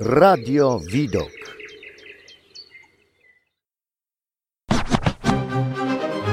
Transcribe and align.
Radio 0.00 0.80
Widok. 0.92 1.30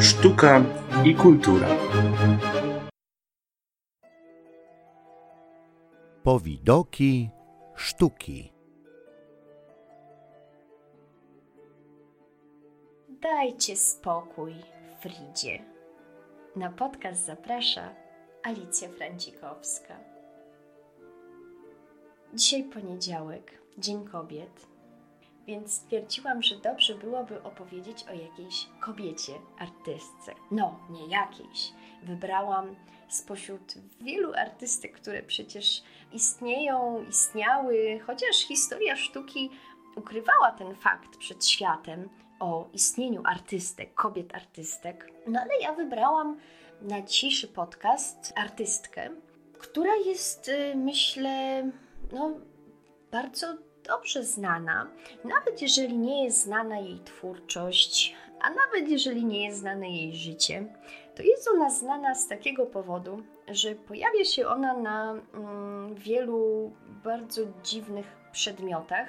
Sztuka 0.02 0.62
i 1.06 1.16
kultura. 1.16 1.68
Powidoki 6.24 7.30
sztuki. 7.76 8.54
Dajcie 13.10 13.76
spokój, 13.76 14.54
Fridzie. 15.00 15.60
Na 16.56 16.70
podcast 16.70 17.26
zaprasza 17.26 17.96
Alicja 18.44 18.90
Francikowska. 18.90 20.13
Dzisiaj 22.34 22.64
poniedziałek, 22.64 23.62
Dzień 23.78 24.06
Kobiet, 24.06 24.68
więc 25.48 25.74
stwierdziłam, 25.74 26.44
że 26.44 26.56
dobrze 26.56 26.96
byłoby 26.96 27.44
opowiedzieć 27.44 28.04
o 28.04 28.14
jakiejś 28.14 28.68
kobiecie, 28.80 29.34
artystce. 29.60 30.34
No, 30.52 30.80
nie 30.90 31.08
jakiejś. 31.08 31.72
Wybrałam 32.04 32.76
spośród 33.10 33.74
wielu 34.02 34.34
artystek, 34.34 34.94
które 34.94 35.24
przecież 35.24 35.84
istnieją, 36.14 37.06
istniały, 37.10 38.00
chociaż 38.08 38.36
historia 38.48 38.96
sztuki 38.96 39.50
ukrywała 39.96 40.52
ten 40.52 40.76
fakt 40.76 41.18
przed 41.18 41.46
światem 41.46 42.10
o 42.40 42.70
istnieniu 42.74 43.22
artystek, 43.26 43.94
kobiet 43.94 44.36
artystek. 44.36 45.12
No 45.28 45.40
ale 45.42 45.60
ja 45.62 45.74
wybrałam 45.74 46.40
na 46.82 47.02
dzisiejszy 47.02 47.48
podcast 47.48 48.34
artystkę, 48.36 49.10
która 49.60 49.96
jest, 49.96 50.50
y, 50.50 50.76
myślę, 50.76 51.64
no, 52.14 52.32
bardzo 53.12 53.48
dobrze 53.84 54.24
znana, 54.24 54.88
nawet 55.24 55.62
jeżeli 55.62 55.98
nie 55.98 56.24
jest 56.24 56.44
znana 56.44 56.80
jej 56.80 57.00
twórczość, 57.00 58.16
a 58.42 58.50
nawet 58.50 58.90
jeżeli 58.90 59.26
nie 59.26 59.46
jest 59.46 59.60
znane 59.60 59.90
jej 59.90 60.16
życie, 60.16 60.66
to 61.16 61.24
jest 61.24 61.48
ona 61.48 61.70
znana 61.70 62.16
z 62.16 62.28
takiego 62.28 62.66
powodu, 62.66 63.24
że 63.48 63.76
pojawia 63.76 64.26
się 64.26 64.48
ona 64.48 64.78
na 64.78 65.16
mm, 65.34 65.96
wielu 65.96 66.72
bardzo 67.04 67.42
dziwnych 67.64 68.06
przedmiotach. 68.32 69.08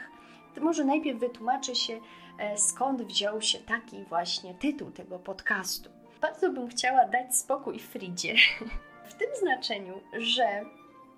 To 0.54 0.60
może 0.60 0.84
najpierw 0.84 1.18
wytłumaczę 1.18 1.74
się, 1.74 2.00
e, 2.38 2.58
skąd 2.58 3.02
wziął 3.02 3.42
się 3.42 3.58
taki 3.58 4.04
właśnie 4.04 4.54
tytuł 4.54 4.90
tego 4.90 5.18
podcastu. 5.18 5.90
Bardzo 6.20 6.52
bym 6.52 6.68
chciała 6.68 7.08
dać 7.08 7.36
spokój 7.36 7.78
Fridzie, 7.78 8.34
w 9.10 9.14
tym 9.14 9.28
znaczeniu, 9.40 10.00
że 10.18 10.64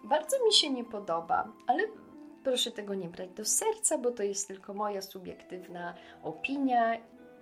bardzo 0.05 0.44
mi 0.44 0.52
się 0.52 0.70
nie 0.70 0.84
podoba, 0.84 1.52
ale 1.66 1.83
proszę 2.44 2.70
tego 2.70 2.94
nie 2.94 3.08
brać 3.08 3.30
do 3.30 3.44
serca, 3.44 3.98
bo 3.98 4.11
to 4.11 4.22
jest 4.22 4.48
tylko 4.48 4.75
moja 4.75 5.02
subiektywna 5.02 5.94
opinia. 6.22 6.97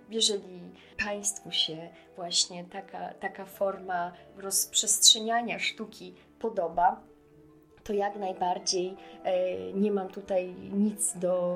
Jeżeli 0.09 0.61
Państwu 1.05 1.51
się 1.51 1.89
właśnie 2.15 2.65
taka, 2.65 3.13
taka 3.13 3.45
forma 3.45 4.11
rozprzestrzeniania 4.37 5.59
sztuki 5.59 6.15
podoba, 6.39 7.01
to 7.85 7.93
jak 7.93 8.15
najbardziej 8.15 8.95
e, 9.23 9.73
nie 9.73 9.91
mam 9.91 10.09
tutaj 10.09 10.55
nic 10.73 11.17
do 11.17 11.55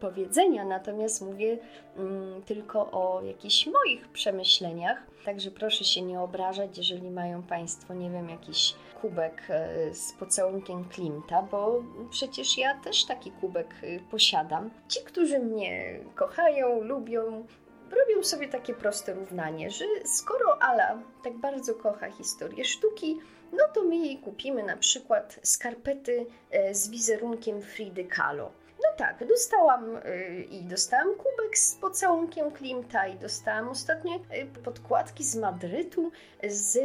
powiedzenia, 0.00 0.64
natomiast 0.64 1.22
mówię 1.22 1.58
mm, 1.96 2.42
tylko 2.42 2.90
o 2.90 3.22
jakichś 3.22 3.66
moich 3.66 4.08
przemyśleniach. 4.08 5.02
Także 5.24 5.50
proszę 5.50 5.84
się 5.84 6.02
nie 6.02 6.20
obrażać, 6.20 6.78
jeżeli 6.78 7.10
mają 7.10 7.42
Państwo, 7.42 7.94
nie 7.94 8.10
wiem, 8.10 8.28
jakiś 8.28 8.74
kubek 9.00 9.42
e, 9.48 9.94
z 9.94 10.12
pocałunkiem 10.12 10.84
Klimta, 10.84 11.42
bo 11.42 11.82
przecież 12.10 12.58
ja 12.58 12.74
też 12.74 13.04
taki 13.04 13.30
kubek 13.30 13.74
e, 13.82 14.00
posiadam. 14.10 14.70
Ci, 14.88 15.00
którzy 15.04 15.38
mnie 15.38 16.00
kochają, 16.14 16.80
lubią, 16.80 17.46
robią 17.90 18.22
sobie 18.22 18.48
takie 18.48 18.74
proste 18.74 19.14
równanie, 19.14 19.70
że 19.70 19.84
skoro 20.04 20.62
Ala 20.62 20.98
tak 21.24 21.38
bardzo 21.38 21.74
kocha 21.74 22.10
historię 22.10 22.64
sztuki, 22.64 23.18
no 23.52 23.64
to 23.74 23.82
my 23.82 23.96
jej 23.96 24.18
kupimy 24.18 24.62
na 24.62 24.76
przykład 24.76 25.40
skarpety 25.42 26.26
e, 26.50 26.74
z 26.74 26.88
wizerunkiem 26.88 27.62
Fridy 27.62 28.04
Kahlo. 28.04 28.52
No 28.82 28.96
tak, 28.96 29.28
dostałam 29.28 29.92
yy, 29.94 30.42
i 30.42 30.62
dostałam 30.62 31.14
kubek 31.14 31.58
z 31.58 31.74
pocałunkiem 31.74 32.50
Klimta 32.50 33.06
i 33.06 33.18
dostałam 33.18 33.68
ostatnio 33.68 34.12
yy, 34.12 34.46
podkładki 34.46 35.24
z 35.24 35.36
Madrytu 35.36 36.10
z 36.48 36.78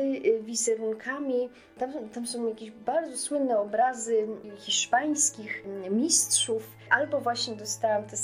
wizerunkami. 0.44 1.50
Tam, 1.78 2.09
tam 2.09 2.28
są 2.28 2.48
jakieś 2.48 2.72
bardzo 2.72 3.18
słynne 3.18 3.59
obrazy 3.59 4.28
hiszpańskich 4.58 5.64
mistrzów. 5.90 6.76
Albo 6.90 7.22
właśnie 7.22 7.56
dostałam 7.56 8.03
te 8.03 8.16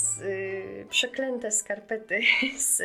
przeklęte 0.90 1.52
skarpety 1.52 2.20
z, 2.58 2.78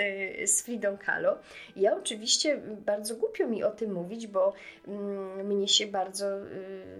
z 0.51 0.63
Fridą 0.63 0.99
Kahlo. 0.99 1.39
Ja 1.77 1.97
oczywiście 1.97 2.57
bardzo 2.87 3.17
głupio 3.17 3.49
mi 3.49 3.65
o 3.65 3.71
tym 3.71 3.93
mówić, 3.93 4.27
bo 4.27 4.53
mm, 4.89 5.47
mnie 5.47 5.69
się 5.69 5.87
bardzo 5.87 6.27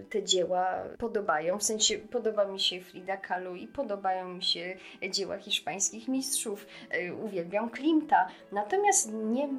te 0.09 0.23
dzieła 0.23 0.83
podobają. 0.97 1.57
W 1.57 1.63
sensie 1.63 1.97
podoba 1.97 2.45
mi 2.45 2.59
się 2.59 2.81
Frida 2.81 3.17
Kahlo 3.17 3.55
i 3.55 3.67
podobają 3.67 4.29
mi 4.29 4.43
się 4.43 4.77
dzieła 5.09 5.37
hiszpańskich 5.37 6.07
mistrzów, 6.07 6.67
e, 6.89 7.13
uwielbiam 7.13 7.69
Klimta. 7.69 8.27
Natomiast 8.51 9.13
nie, 9.13 9.49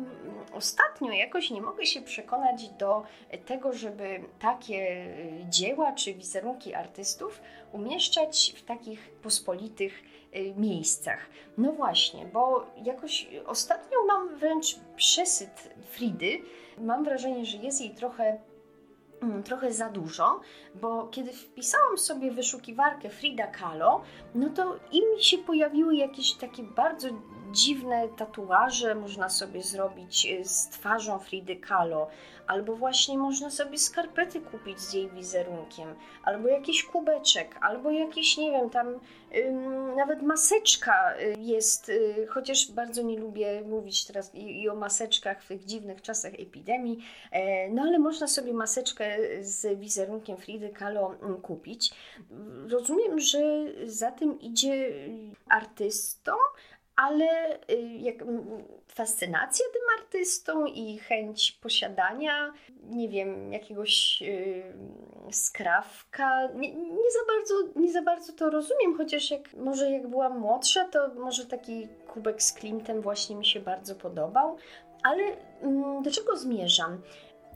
ostatnio 0.52 1.12
jakoś 1.12 1.50
nie 1.50 1.62
mogę 1.62 1.86
się 1.86 2.02
przekonać 2.02 2.68
do 2.68 3.02
tego, 3.46 3.72
żeby 3.72 4.20
takie 4.38 5.06
dzieła 5.48 5.92
czy 5.92 6.14
wizerunki 6.14 6.74
artystów 6.74 7.40
umieszczać 7.72 8.54
w 8.56 8.62
takich 8.62 9.10
pospolitych 9.10 10.02
e, 10.32 10.54
miejscach. 10.54 11.26
No 11.58 11.72
właśnie, 11.72 12.26
bo 12.26 12.66
jakoś 12.84 13.26
ostatnio 13.46 13.98
mam 14.06 14.36
wręcz 14.38 14.76
przesyt 14.96 15.74
Fridy. 15.90 16.42
Mam 16.78 17.04
wrażenie, 17.04 17.46
że 17.46 17.56
jest 17.56 17.80
jej 17.80 17.94
trochę 17.94 18.38
Mm, 19.22 19.42
trochę 19.42 19.72
za 19.72 19.90
dużo, 19.90 20.40
bo 20.74 21.08
kiedy 21.08 21.32
wpisałam 21.32 21.98
sobie 21.98 22.30
wyszukiwarkę 22.30 23.10
Frida 23.10 23.46
Kahlo, 23.46 24.02
no 24.34 24.48
to 24.48 24.76
i 24.92 25.02
mi 25.06 25.22
się 25.22 25.38
pojawiły 25.38 25.96
jakieś 25.96 26.34
takie 26.34 26.62
bardzo 26.62 27.08
dziwne 27.52 28.08
tatuaże, 28.08 28.94
można 28.94 29.28
sobie 29.28 29.62
zrobić 29.62 30.26
y, 30.26 30.44
z 30.44 30.68
twarzą 30.68 31.18
Fridy 31.18 31.56
Kahlo, 31.56 32.08
albo 32.48 32.76
właśnie 32.76 33.18
można 33.18 33.50
sobie 33.50 33.78
skarpety 33.78 34.40
kupić 34.40 34.80
z 34.80 34.92
jej 34.92 35.10
wizerunkiem, 35.10 35.94
albo 36.24 36.48
jakiś 36.48 36.84
kubeczek, 36.84 37.56
albo 37.60 37.90
jakiś, 37.90 38.36
nie 38.36 38.50
wiem, 38.50 38.70
tam 38.70 39.00
ym, 39.36 39.96
nawet 39.96 40.22
maseczka 40.22 41.14
y, 41.20 41.34
jest, 41.38 41.88
y, 41.88 42.26
chociaż 42.30 42.72
bardzo 42.72 43.02
nie 43.02 43.18
lubię 43.18 43.62
mówić 43.62 44.06
teraz 44.06 44.34
i, 44.34 44.62
i, 44.62 44.68
o 44.68 44.74
maseczkach 44.74 45.42
w 45.42 45.48
tych 45.48 45.64
dziwnych 45.64 46.02
czasach 46.02 46.34
epidemii, 46.34 47.04
e, 47.32 47.70
no 47.70 47.82
ale 47.82 47.98
można 47.98 48.26
sobie 48.26 48.52
maseczkę 48.52 49.16
z 49.40 49.78
wizerunkiem 49.78 50.36
Fridy 50.36 50.68
Kahlo 50.68 51.14
mm, 51.22 51.40
kupić. 51.40 51.90
Rozumiem, 52.68 53.20
że 53.20 53.38
za 53.86 54.12
tym 54.12 54.40
idzie 54.40 54.92
artystą, 55.48 56.32
ale 56.98 57.58
y, 57.70 57.76
jak, 57.98 58.24
fascynacja 58.88 59.66
tym 59.72 59.82
artystą 60.00 60.66
i 60.66 60.98
chęć 60.98 61.52
posiadania, 61.52 62.52
nie 62.82 63.08
wiem, 63.08 63.52
jakiegoś 63.52 64.20
yy, 64.20 64.62
skrawka. 65.32 66.48
Nie, 66.54 66.74
nie, 66.74 67.10
za 67.10 67.34
bardzo, 67.34 67.80
nie 67.80 67.92
za 67.92 68.02
bardzo 68.02 68.32
to 68.32 68.50
rozumiem, 68.50 68.96
chociaż 68.96 69.30
jak, 69.30 69.54
może 69.54 69.90
jak 69.90 70.06
byłam 70.06 70.38
młodsza, 70.38 70.84
to 70.84 71.14
może 71.14 71.46
taki 71.46 71.88
kubek 72.06 72.42
z 72.42 72.52
Klintem 72.52 73.00
właśnie 73.00 73.36
mi 73.36 73.46
się 73.46 73.60
bardzo 73.60 73.94
podobał. 73.94 74.56
Ale 75.02 75.22
yy, 75.22 76.02
do 76.02 76.10
czego 76.10 76.36
zmierzam? 76.36 77.02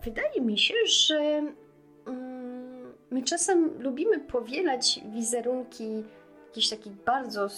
Wydaje 0.04 0.40
mi 0.40 0.58
się, 0.58 0.74
że 0.86 1.22
yy, 1.24 2.12
my 3.10 3.22
czasem 3.22 3.82
lubimy 3.82 4.20
powielać 4.20 5.00
wizerunki 5.04 6.04
jakichś 6.46 6.68
takich 6.68 6.92
bardzo 6.92 7.48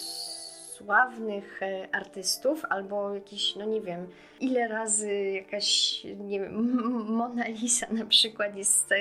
sławnych 0.84 1.62
e, 1.62 1.88
artystów, 1.92 2.64
albo 2.68 3.14
jakiś, 3.14 3.56
no 3.56 3.64
nie 3.64 3.80
wiem, 3.80 4.06
ile 4.40 4.68
razy 4.68 5.14
jakaś, 5.14 6.00
nie 6.04 6.40
wiem, 6.40 6.78
Mona 7.18 7.48
Lisa 7.48 7.86
na 7.90 8.06
przykład 8.06 8.56
jest 8.56 8.92
e, 8.92 8.96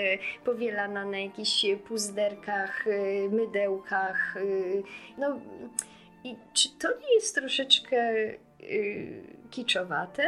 powielana 0.46 1.06
na 1.06 1.20
jakichś 1.20 1.66
puzderkach, 1.88 2.88
e, 2.88 3.30
mydełkach. 3.30 4.36
No 5.18 5.40
i 6.24 6.36
czy 6.54 6.70
to 6.70 6.88
nie 6.88 7.16
jest 7.16 7.36
troszeczkę 7.36 8.14
kiczowate? 9.52 10.24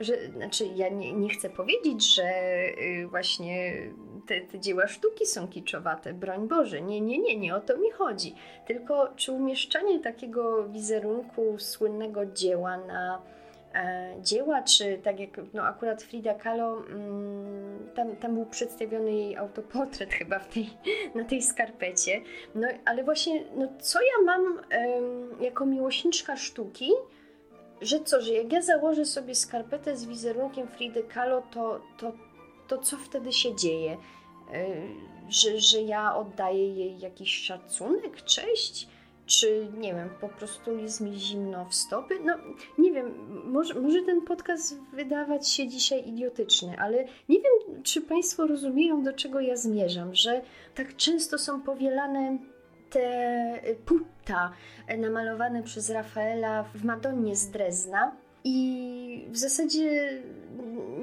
że, 0.00 0.26
znaczy 0.26 0.64
ja 0.74 0.88
nie, 0.88 1.12
nie 1.12 1.28
chcę 1.28 1.50
powiedzieć, 1.50 2.14
że 2.14 2.30
właśnie 3.10 3.72
te, 4.26 4.40
te 4.40 4.60
dzieła 4.60 4.86
sztuki 4.86 5.26
są 5.26 5.48
kiczowate, 5.48 6.14
broń 6.14 6.48
Boże, 6.48 6.82
nie, 6.82 7.00
nie, 7.00 7.18
nie, 7.18 7.36
nie 7.36 7.56
o 7.56 7.60
to 7.60 7.78
mi 7.78 7.90
chodzi. 7.90 8.34
Tylko 8.66 9.08
czy 9.16 9.32
umieszczanie 9.32 10.00
takiego 10.00 10.68
wizerunku 10.68 11.58
słynnego 11.58 12.26
dzieła 12.26 12.76
na 12.76 13.22
e, 13.74 14.14
dzieła, 14.22 14.62
czy 14.62 14.98
tak 14.98 15.20
jak 15.20 15.30
no 15.54 15.62
akurat 15.62 16.02
Frida 16.02 16.34
Kahlo, 16.34 16.82
mm, 16.90 17.88
tam, 17.94 18.16
tam 18.16 18.34
był 18.34 18.46
przedstawiony 18.46 19.12
jej 19.12 19.36
autoportret 19.36 20.14
chyba 20.20 20.38
w 20.38 20.48
tej, 20.48 20.70
na 21.14 21.24
tej 21.24 21.42
skarpecie. 21.42 22.20
No 22.54 22.68
ale 22.84 23.04
właśnie, 23.04 23.44
no 23.56 23.68
co 23.80 23.98
ja 24.00 24.24
mam 24.24 24.60
jako 25.40 25.66
miłośniczka 25.66 26.36
sztuki, 26.36 26.90
że 27.80 28.00
co, 28.00 28.20
że 28.20 28.32
jak 28.32 28.52
ja 28.52 28.62
założę 28.62 29.04
sobie 29.04 29.34
skarpetę 29.34 29.96
z 29.96 30.04
wizerunkiem 30.04 30.68
Fridy 30.68 31.02
Kahlo, 31.02 31.42
to, 31.50 31.80
to, 31.98 32.12
to 32.68 32.78
co 32.78 32.96
wtedy 32.96 33.32
się 33.32 33.56
dzieje? 33.56 33.96
E, 34.52 34.66
że, 35.28 35.60
że 35.60 35.82
ja 35.82 36.16
oddaję 36.16 36.74
jej 36.74 36.98
jakiś 36.98 37.36
szacunek, 37.36 38.24
cześć? 38.24 38.88
czy 39.26 39.68
nie 39.78 39.94
wiem, 39.94 40.10
po 40.20 40.28
prostu 40.28 40.78
jest 40.78 41.00
mi 41.00 41.18
zimno 41.18 41.64
w 41.64 41.74
stopy. 41.74 42.14
No 42.24 42.34
nie 42.78 42.92
wiem, 42.92 43.14
może, 43.44 43.74
może 43.74 44.02
ten 44.02 44.22
podcast 44.22 44.80
wydawać 44.92 45.48
się 45.48 45.68
dzisiaj 45.68 46.08
idiotyczny, 46.08 46.78
ale 46.78 47.04
nie 47.28 47.38
wiem, 47.40 47.82
czy 47.82 48.00
Państwo 48.00 48.46
rozumieją, 48.46 49.02
do 49.02 49.12
czego 49.12 49.40
ja 49.40 49.56
zmierzam, 49.56 50.14
że 50.14 50.42
tak 50.74 50.96
często 50.96 51.38
są 51.38 51.62
powielane 51.62 52.38
te 52.90 53.60
putta 53.86 54.52
namalowane 54.98 55.62
przez 55.62 55.90
Rafaela 55.90 56.62
w 56.62 56.84
Madonnie 56.84 57.36
z 57.36 57.50
Drezna. 57.50 58.16
I 58.44 59.26
w 59.28 59.36
zasadzie 59.36 60.22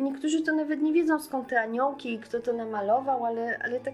niektórzy 0.04 0.42
to 0.42 0.56
nawet 0.56 0.82
nie 0.82 0.94
wiedzą 0.94 1.20
skąd 1.20 1.48
te 1.48 1.62
aniołki 1.62 2.14
i 2.14 2.20
kto 2.20 2.40
to 2.40 2.54
namalował, 2.54 3.26
ale, 3.26 3.60
ale 3.64 3.80
tak 3.80 3.94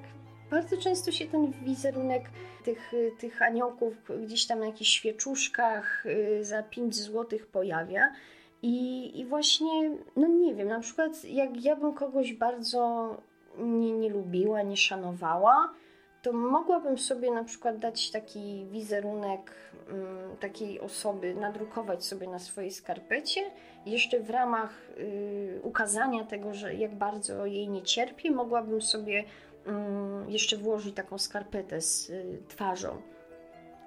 bardzo 0.51 0.77
często 0.77 1.11
się 1.11 1.25
ten 1.25 1.51
wizerunek 1.51 2.23
tych, 2.63 2.91
tych 3.19 3.41
aniołków 3.41 3.94
gdzieś 4.23 4.47
tam 4.47 4.59
na 4.59 4.65
jakichś 4.65 4.89
świeczuszkach 4.89 6.06
y, 6.06 6.39
za 6.45 6.63
5 6.63 6.95
zł 6.95 7.39
pojawia. 7.51 8.13
I, 8.61 9.19
I 9.19 9.25
właśnie, 9.25 9.91
no 10.15 10.27
nie 10.27 10.56
wiem, 10.56 10.67
na 10.67 10.79
przykład 10.79 11.25
jak 11.25 11.63
ja 11.63 11.75
bym 11.75 11.94
kogoś 11.94 12.33
bardzo 12.33 13.15
nie, 13.57 13.91
nie 13.91 14.09
lubiła, 14.09 14.61
nie 14.61 14.77
szanowała, 14.77 15.73
to 16.21 16.33
mogłabym 16.33 16.98
sobie 16.98 17.31
na 17.31 17.44
przykład 17.44 17.77
dać 17.77 18.12
taki 18.12 18.66
wizerunek 18.71 19.51
um, 19.88 20.38
takiej 20.39 20.80
osoby, 20.80 21.36
nadrukować 21.36 22.06
sobie 22.06 22.27
na 22.27 22.39
swojej 22.39 22.71
skarpecie. 22.71 23.42
Jeszcze 23.86 24.19
w 24.19 24.30
ramach 24.30 24.89
y, 24.98 25.60
ukazania 25.63 26.24
tego, 26.24 26.54
że 26.54 26.75
jak 26.75 26.95
bardzo 26.95 27.45
jej 27.45 27.69
nie 27.69 27.81
cierpi, 27.81 28.31
mogłabym 28.31 28.81
sobie 28.81 29.24
Mm, 29.69 30.30
jeszcze 30.30 30.57
włożyć 30.57 30.95
taką 30.95 31.18
skarpetę 31.18 31.81
z 31.81 32.10
y, 32.10 32.39
twarzą 32.48 33.01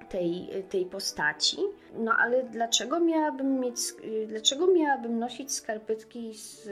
tej, 0.09 0.49
tej 0.71 0.87
postaci. 0.87 1.57
No 1.95 2.13
ale 2.19 2.43
dlaczego 2.43 3.01
miałabym 3.01 3.61
mieć, 3.61 3.77
y, 4.05 4.27
dlaczego 4.27 4.67
miałabym 4.67 5.19
nosić 5.19 5.53
skarpetki 5.53 6.35
z, 6.35 6.65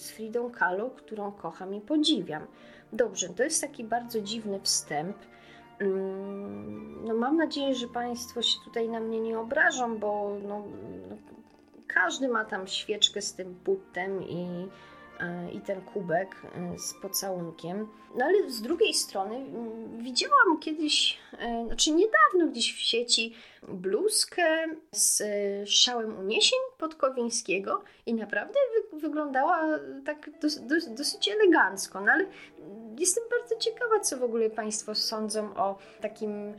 z 0.00 0.10
Fridą 0.10 0.50
Kahlo, 0.50 0.90
którą 0.90 1.32
kocham 1.32 1.74
i 1.74 1.80
podziwiam? 1.80 2.46
Dobrze, 2.94 3.28
to 3.28 3.42
jest 3.42 3.60
taki 3.60 3.84
bardzo 3.84 4.20
dziwny 4.20 4.60
wstęp. 4.60 5.16
Mm, 5.78 7.04
no 7.04 7.14
mam 7.14 7.36
nadzieję, 7.36 7.74
że 7.74 7.88
Państwo 7.88 8.42
się 8.42 8.58
tutaj 8.64 8.88
na 8.88 9.00
mnie 9.00 9.20
nie 9.20 9.38
obrażą, 9.38 9.98
bo 9.98 10.36
no, 10.42 10.64
no, 11.10 11.16
każdy 11.86 12.28
ma 12.28 12.44
tam 12.44 12.66
świeczkę 12.66 13.22
z 13.22 13.34
tym 13.34 13.54
butem 13.64 14.22
i 14.22 14.68
E, 15.20 15.50
i 15.52 15.60
ten 15.60 15.80
kubek 15.80 16.36
e, 16.44 16.78
z 16.78 16.94
pocałunkiem. 16.94 17.88
No 18.16 18.24
ale 18.24 18.50
z 18.50 18.62
drugiej 18.62 18.94
strony 18.94 19.36
mm, 19.36 20.02
widziałam 20.02 20.58
kiedyś, 20.60 21.18
e, 21.38 21.64
znaczy 21.66 21.90
niedawno 21.90 22.52
gdzieś 22.52 22.74
w 22.74 22.80
sieci, 22.80 23.34
bluzkę 23.68 24.64
z 24.90 25.22
szałem 25.68 26.18
uniesień 26.18 26.58
podkowińskiego 26.78 27.82
i 28.06 28.14
naprawdę 28.14 28.58
wy 28.92 29.00
wyglądała 29.00 29.78
tak 30.04 30.30
dos 30.40 30.66
dos 30.66 30.94
dosyć 30.94 31.28
elegancko. 31.28 32.00
No 32.00 32.12
ale 32.12 32.26
jestem 32.98 33.24
bardzo 33.30 33.56
ciekawa, 33.56 34.00
co 34.00 34.16
w 34.16 34.22
ogóle 34.22 34.50
Państwo 34.50 34.94
sądzą 34.94 35.56
o 35.56 35.78
takim 36.00 36.54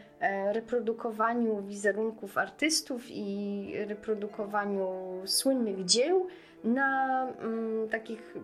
reprodukowaniu 0.52 1.62
wizerunków 1.62 2.38
artystów 2.38 3.04
i 3.10 3.72
reprodukowaniu 3.88 5.22
słynnych 5.26 5.86
dzieł 5.86 6.28
na 6.64 7.22
mm, 7.28 7.90
takich 7.90 8.36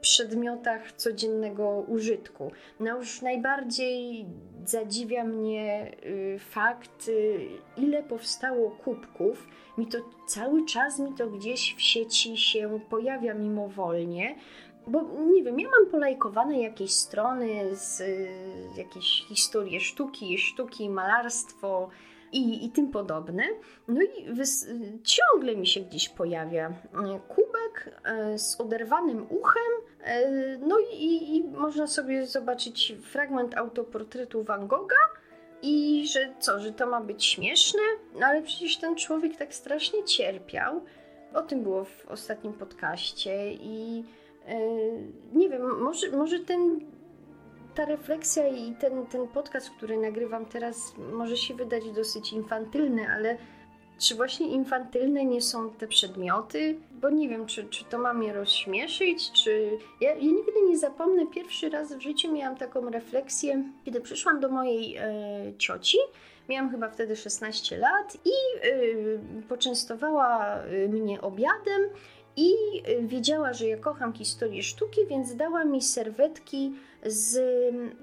przedmiotach 0.00 0.92
codziennego 0.92 1.84
użytku. 1.88 2.52
No 2.80 2.96
już 2.96 3.22
najbardziej 3.22 4.26
zadziwia 4.64 5.24
mnie 5.24 5.92
y, 6.06 6.38
fakt, 6.38 7.08
y, 7.08 7.48
ile 7.76 8.02
powstało 8.02 8.70
kubków. 8.70 9.48
Mi 9.78 9.86
to 9.86 9.98
cały 10.26 10.66
czas 10.66 10.98
mi 10.98 11.14
to 11.14 11.26
gdzieś 11.26 11.74
w 11.74 11.80
sieci 11.82 12.36
się 12.36 12.80
pojawia 12.90 13.34
mimowolnie. 13.34 14.34
Bo 14.86 15.02
nie 15.02 15.42
wiem, 15.42 15.60
ja 15.60 15.68
mam 15.68 15.90
polajkowane 15.90 16.60
jakieś 16.60 16.92
strony 16.92 17.76
z 17.76 18.00
y, 18.00 18.28
jakieś 18.76 19.24
historie 19.28 19.80
sztuki, 19.80 20.38
sztuki, 20.38 20.90
malarstwo, 20.90 21.90
i, 22.32 22.64
i 22.64 22.70
tym 22.70 22.90
podobne. 22.90 23.42
No 23.88 24.00
i 24.02 24.32
wys- 24.34 24.66
ciągle 25.02 25.56
mi 25.56 25.66
się 25.66 25.80
gdzieś 25.80 26.08
pojawia 26.08 26.68
e, 26.68 26.74
kubek 27.28 28.00
e, 28.04 28.38
z 28.38 28.60
oderwanym 28.60 29.26
uchem, 29.30 29.72
e, 30.04 30.58
no 30.58 30.78
i, 30.92 31.36
i 31.36 31.44
można 31.44 31.86
sobie 31.86 32.26
zobaczyć 32.26 32.94
fragment 33.02 33.56
autoportretu 33.56 34.42
Van 34.42 34.66
Gogha. 34.66 34.96
I 35.62 36.06
że 36.08 36.34
co, 36.38 36.60
że 36.60 36.72
to 36.72 36.86
ma 36.86 37.00
być 37.00 37.24
śmieszne? 37.24 37.82
No 38.20 38.26
ale 38.26 38.42
przecież 38.42 38.76
ten 38.76 38.96
człowiek 38.96 39.36
tak 39.36 39.54
strasznie 39.54 40.04
cierpiał. 40.04 40.84
O 41.34 41.42
tym 41.42 41.62
było 41.62 41.84
w 41.84 42.06
ostatnim 42.08 42.52
podcaście 42.52 43.52
i 43.52 44.04
nie 45.32 45.48
wiem, 45.48 45.82
może, 45.82 46.10
może 46.10 46.38
ten 46.38 46.80
ta 47.74 47.84
refleksja 47.84 48.48
i 48.48 48.74
ten, 48.74 49.06
ten 49.06 49.28
podcast, 49.28 49.70
który 49.70 49.96
nagrywam 49.96 50.46
teraz, 50.46 50.94
może 51.12 51.36
się 51.36 51.54
wydać 51.54 51.90
dosyć 51.90 52.32
infantylny, 52.32 53.08
ale 53.10 53.36
czy 53.98 54.14
właśnie 54.14 54.48
infantylne 54.48 55.24
nie 55.24 55.42
są 55.42 55.70
te 55.70 55.86
przedmioty? 55.86 56.76
Bo 56.90 57.10
nie 57.10 57.28
wiem, 57.28 57.46
czy, 57.46 57.64
czy 57.64 57.84
to 57.84 57.98
ma 57.98 58.14
mnie 58.14 58.32
rozśmieszyć, 58.32 59.32
czy... 59.32 59.78
Ja, 60.00 60.10
ja 60.10 60.32
nigdy 60.32 60.62
nie 60.68 60.78
zapomnę, 60.78 61.26
pierwszy 61.26 61.70
raz 61.70 61.94
w 61.94 62.00
życiu 62.00 62.32
miałam 62.32 62.56
taką 62.56 62.90
refleksję, 62.90 63.64
kiedy 63.84 64.00
przyszłam 64.00 64.40
do 64.40 64.48
mojej 64.48 64.96
e, 64.96 65.12
cioci, 65.58 65.98
Miałam 66.48 66.70
chyba 66.70 66.90
wtedy 66.90 67.16
16 67.16 67.78
lat 67.78 68.16
i 68.24 68.66
y, 68.66 69.18
poczęstowała 69.48 70.58
y, 70.64 70.88
mnie 70.88 71.20
obiadem 71.20 71.82
i 72.36 72.52
wiedziała, 73.02 73.52
że 73.52 73.66
ja 73.66 73.76
kocham 73.76 74.12
historię 74.12 74.62
sztuki, 74.62 75.00
więc 75.10 75.36
dała 75.36 75.64
mi 75.64 75.82
serwetki 75.82 76.72
z, 77.06 77.38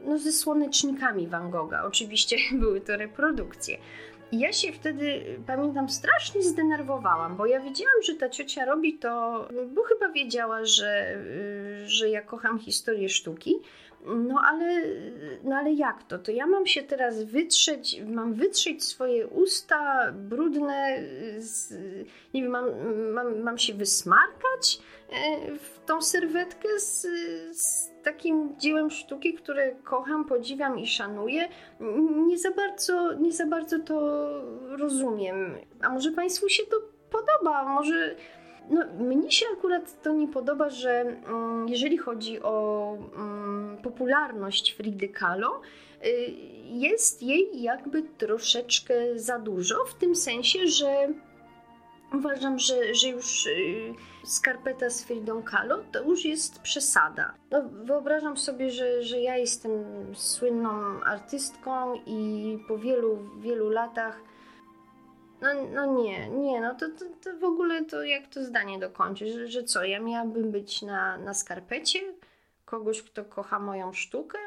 no, 0.05 0.19
ze 0.19 0.31
słonecznikami 0.31 1.27
Van 1.27 1.51
Gogha. 1.51 1.83
Oczywiście 1.85 2.37
były 2.61 2.81
to 2.81 2.97
reprodukcje. 2.97 3.77
I 4.31 4.39
ja 4.39 4.53
się 4.53 4.71
wtedy, 4.71 5.23
pamiętam, 5.47 5.89
strasznie 5.89 6.43
zdenerwowałam, 6.43 7.37
bo 7.37 7.45
ja 7.45 7.59
wiedziałam, 7.59 8.03
że 8.03 8.15
ta 8.15 8.29
ciocia 8.29 8.65
robi 8.65 8.93
to, 8.93 9.09
bo 9.73 9.83
chyba 9.83 10.09
wiedziała, 10.09 10.65
że, 10.65 11.17
y, 11.85 11.89
że 11.89 12.09
ja 12.09 12.21
kocham 12.21 12.59
historię 12.59 13.09
sztuki. 13.09 13.55
No 14.05 14.41
ale, 14.49 14.81
no 15.43 15.55
ale 15.55 15.73
jak 15.73 16.03
to? 16.03 16.19
To 16.19 16.31
ja 16.31 16.47
mam 16.47 16.65
się 16.65 16.83
teraz 16.83 17.23
wytrzeć, 17.23 18.01
mam 18.05 18.33
wytrzeć 18.33 18.83
swoje 18.83 19.27
usta 19.27 20.11
brudne, 20.11 21.03
z, 21.37 21.73
nie 22.33 22.41
wiem, 22.41 22.51
mam, 22.51 22.65
mam, 23.13 23.39
mam 23.39 23.57
się 23.57 23.73
wysmarkać 23.73 24.79
e, 25.09 25.55
w 25.55 25.85
tą 25.85 26.01
serwetkę 26.01 26.79
z, 26.79 27.07
z 27.51 27.91
takim 28.03 28.59
dziełem 28.59 28.91
sztuki, 28.91 29.33
które 29.33 29.75
kocham, 29.75 30.25
podziwiam 30.25 30.79
i 30.79 30.87
szanuję. 30.87 31.49
Nie 32.27 32.37
za 32.37 32.51
bardzo, 32.51 33.13
nie 33.13 33.31
za 33.31 33.45
bardzo 33.45 33.79
to 33.79 34.27
rozumiem. 34.77 35.55
A 35.81 35.89
może 35.89 36.11
Państwu 36.11 36.49
się 36.49 36.63
to 36.63 36.77
podoba? 37.11 37.63
Może 37.63 38.15
no, 38.69 38.85
mnie 38.99 39.31
się 39.31 39.45
akurat 39.57 40.01
to 40.01 40.13
nie 40.13 40.27
podoba, 40.27 40.69
że 40.69 41.01
mm, 41.01 41.69
jeżeli 41.69 41.97
chodzi 41.97 42.41
o 42.41 42.97
mm, 43.15 43.77
popularność 43.77 44.73
Fridy 44.73 45.09
Kahlo, 45.09 45.61
y, 46.05 46.09
jest 46.63 47.23
jej 47.23 47.61
jakby 47.61 48.03
troszeczkę 48.03 48.93
za 49.15 49.39
dużo, 49.39 49.85
w 49.85 49.93
tym 49.93 50.15
sensie, 50.15 50.67
że 50.67 51.07
uważam, 52.13 52.59
że, 52.59 52.93
że 52.93 53.07
już 53.09 53.45
y, 53.45 53.93
skarpeta 54.25 54.89
z 54.89 55.03
Fridą 55.03 55.43
Kahlo 55.43 55.83
to 55.91 56.03
już 56.03 56.25
jest 56.25 56.61
przesada. 56.61 57.33
No, 57.51 57.63
wyobrażam 57.83 58.37
sobie, 58.37 58.69
że, 58.69 59.03
że 59.03 59.19
ja 59.19 59.37
jestem 59.37 59.71
słynną 60.13 60.69
artystką 61.03 61.95
i 62.05 62.57
po 62.67 62.77
wielu, 62.77 63.19
wielu 63.39 63.69
latach 63.69 64.32
no, 65.43 65.49
no 65.73 65.85
nie, 65.85 66.29
nie, 66.29 66.61
no 66.61 66.75
to, 66.75 66.85
to, 66.89 67.05
to 67.23 67.37
w 67.39 67.43
ogóle 67.43 67.85
to 67.85 68.03
jak 68.03 68.27
to 68.27 68.43
zdanie 68.43 68.79
dokończyć, 68.79 69.33
że, 69.33 69.47
że 69.47 69.63
co, 69.63 69.83
ja 69.83 69.99
miałabym 69.99 70.51
być 70.51 70.81
na, 70.81 71.17
na 71.17 71.33
skarpecie 71.33 71.99
kogoś, 72.65 73.01
kto 73.01 73.25
kocha 73.25 73.59
moją 73.59 73.93
sztukę? 73.93 74.37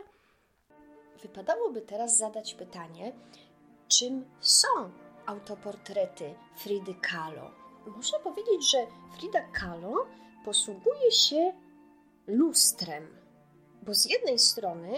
Wypadałoby 1.23 1.81
teraz 1.81 2.17
zadać 2.17 2.55
pytanie, 2.55 3.12
czym 3.88 4.25
są 4.41 4.69
autoportrety 5.26 6.35
Fridy 6.57 6.95
Kahlo? 7.00 7.50
można 7.87 8.19
powiedzieć, 8.19 8.71
że 8.71 8.79
Frida 9.17 9.41
Kahlo 9.53 10.07
posługuje 10.45 11.12
się 11.12 11.53
lustrem, 12.26 13.07
bo 13.83 13.95
z 13.95 14.05
jednej 14.05 14.38
strony 14.38 14.93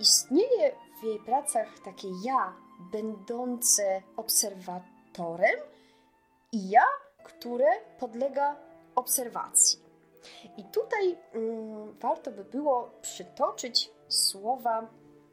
istnieje 0.00 0.76
w 1.00 1.04
jej 1.04 1.18
pracach 1.18 1.78
takie 1.84 2.08
ja, 2.24 2.56
będące 2.92 4.02
obserwatorem, 4.16 4.93
i 6.52 6.70
ja, 6.70 6.84
które 7.24 7.66
podlega 7.98 8.56
obserwacji. 8.94 9.78
I 10.56 10.64
tutaj 10.64 11.16
mm, 11.34 11.92
warto 11.92 12.30
by 12.30 12.44
było 12.44 12.90
przytoczyć 13.02 13.90
słowa 14.08 14.88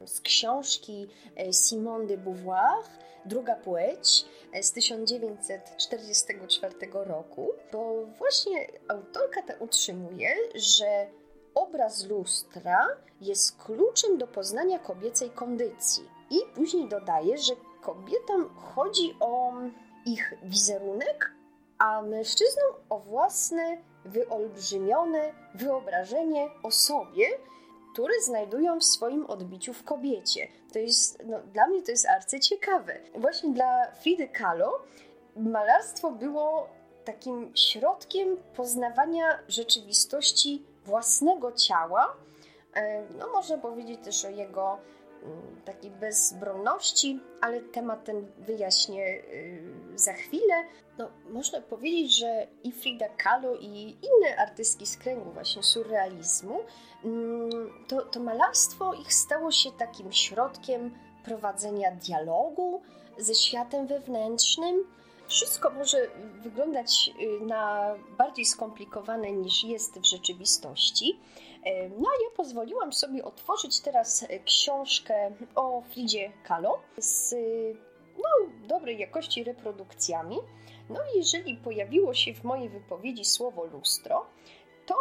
z 0.06 0.20
książki 0.20 1.08
e, 1.36 1.52
Simone 1.52 2.06
de 2.06 2.18
Beauvoir, 2.18 2.84
Druga 3.24 3.56
płeć 3.56 4.24
e, 4.52 4.62
z 4.62 4.72
1944 4.72 6.74
roku, 6.92 7.48
bo 7.72 8.06
właśnie 8.18 8.66
autorka 8.88 9.42
ta 9.42 9.54
utrzymuje, 9.58 10.28
że 10.54 11.06
obraz 11.54 12.06
lustra 12.06 12.88
jest 13.20 13.56
kluczem 13.56 14.18
do 14.18 14.26
poznania 14.26 14.78
kobiecej 14.78 15.30
kondycji. 15.30 16.08
I 16.30 16.36
później 16.54 16.88
dodaje, 16.88 17.38
że 17.38 17.52
kobietom 17.82 18.48
chodzi 18.56 19.16
o 19.20 19.52
ich 20.06 20.34
wizerunek, 20.42 21.32
a 21.78 22.02
mężczyznom 22.02 22.66
o 22.88 22.98
własne 22.98 23.76
wyolbrzymione 24.04 25.32
wyobrażenie 25.54 26.50
o 26.62 26.70
sobie, 26.70 27.26
które 27.92 28.14
znajdują 28.20 28.80
w 28.80 28.84
swoim 28.84 29.26
odbiciu 29.26 29.72
w 29.72 29.84
kobiecie. 29.84 30.48
To 30.72 30.78
jest, 30.78 31.22
no, 31.26 31.38
dla 31.52 31.66
mnie 31.66 31.82
to 31.82 31.90
jest 31.90 32.08
arcyciekawe. 32.08 32.98
Właśnie 33.14 33.50
dla 33.50 33.92
Fridy 34.02 34.28
Kahlo 34.28 34.80
malarstwo 35.36 36.10
było 36.10 36.68
takim 37.04 37.52
środkiem 37.54 38.36
poznawania 38.56 39.38
rzeczywistości 39.48 40.66
własnego 40.84 41.52
ciała. 41.52 42.16
E, 42.74 43.02
no, 43.18 43.28
można 43.28 43.58
powiedzieć 43.58 44.00
też 44.04 44.24
o 44.24 44.30
jego 44.30 44.78
takiej 45.64 45.90
bezbronności, 45.90 47.20
ale 47.40 47.60
temat 47.60 48.04
ten 48.04 48.26
wyjaśnię 48.38 49.06
y, 49.06 49.72
za 49.94 50.12
chwilę. 50.12 50.64
No, 50.98 51.10
można 51.30 51.60
powiedzieć, 51.60 52.18
że 52.18 52.46
i 52.64 52.72
Frida 52.72 53.08
Kahlo, 53.08 53.54
i 53.54 53.96
inne 54.02 54.36
artystki 54.36 54.86
z 54.86 54.96
kręgu 54.96 55.30
właśnie 55.30 55.62
surrealizmu, 55.62 56.60
mm, 57.04 57.50
to, 57.88 58.02
to 58.02 58.20
malarstwo 58.20 58.94
ich 58.94 59.14
stało 59.14 59.50
się 59.50 59.72
takim 59.72 60.12
środkiem 60.12 60.90
prowadzenia 61.24 61.90
dialogu 61.90 62.82
ze 63.18 63.34
światem 63.34 63.86
wewnętrznym. 63.86 64.84
Wszystko 65.28 65.70
może 65.70 66.08
wyglądać 66.42 67.10
y, 67.20 67.46
na 67.46 67.94
bardziej 68.18 68.44
skomplikowane 68.44 69.32
niż 69.32 69.64
jest 69.64 70.00
w 70.00 70.04
rzeczywistości. 70.04 71.20
E, 71.64 71.88
no 71.88 72.10
ja 72.24 72.36
pozwoliłam 72.36 72.92
sobie 72.92 73.24
otworzyć 73.24 73.80
teraz 73.80 74.26
książkę 74.44 75.30
o 75.54 75.80
Fridzie 75.80 76.32
Kahlo 76.44 76.78
z 76.98 77.34
no, 78.16 78.28
dobrej 78.68 78.98
jakości 78.98 79.44
reprodukcjami. 79.44 80.36
No 80.90 81.00
i 81.14 81.18
jeżeli 81.18 81.56
pojawiło 81.56 82.14
się 82.14 82.34
w 82.34 82.44
mojej 82.44 82.68
wypowiedzi 82.68 83.24
słowo 83.24 83.64
lustro, 83.64 84.26
to 84.86 84.94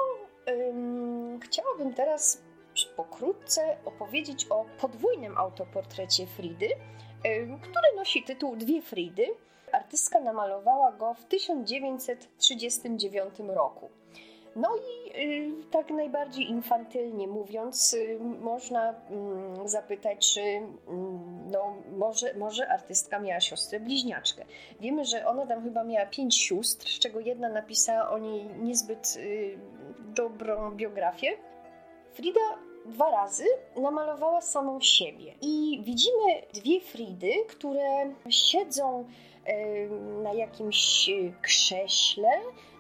ym, 0.48 1.40
chciałabym 1.44 1.94
teraz 1.94 2.42
pokrótce 2.96 3.78
opowiedzieć 3.86 4.48
o 4.50 4.66
podwójnym 4.82 5.38
autoportrecie 5.38 6.28
Fridy, 6.28 6.70
ym, 7.26 7.60
który 7.60 7.96
nosi 7.96 8.24
tytuł 8.24 8.56
Dwie 8.56 8.82
Fridy. 8.82 9.26
Artystka 9.72 10.20
namalowała 10.20 10.92
go 10.92 11.14
w 11.14 11.26
1939 11.26 13.40
roku. 13.40 13.90
No 14.56 14.70
i 14.76 15.22
y, 15.22 15.52
tak 15.72 15.90
najbardziej 15.90 16.50
infantylnie 16.50 17.28
mówiąc, 17.28 17.94
y, 17.94 18.20
można 18.42 18.94
mm, 19.10 19.68
zapytać, 19.68 20.34
czy 20.34 20.42
mm, 20.42 21.52
no, 21.52 21.76
może, 21.98 22.34
może 22.34 22.68
artystka 22.68 23.20
miała 23.20 23.40
siostrę 23.40 23.80
bliźniaczkę. 23.80 24.46
Wiemy, 24.80 25.06
że 25.06 25.28
ona 25.28 25.48
tam 25.48 25.64
chyba 25.64 25.84
miała 25.84 26.06
pięć 26.06 26.36
sióstr, 26.36 26.88
z 26.88 27.00
czego 27.00 27.20
jedna 27.20 27.50
napisała 27.50 28.10
o 28.10 28.18
niej 28.18 28.46
niezbyt 28.60 29.14
y, 29.18 29.58
dobrą 30.00 30.72
biografię. 30.72 31.38
Frida 32.14 32.42
dwa 32.86 33.12
razy 33.12 33.46
namalowała 33.76 34.42
samą 34.42 34.82
siebie. 34.82 35.34
I 35.42 35.82
widzimy 35.84 36.42
dwie 36.54 36.82
Fridy, 36.82 37.32
które 37.48 38.14
siedzą 38.30 39.06
na 40.24 40.34
jakimś 40.34 41.10
krześle, 41.42 42.30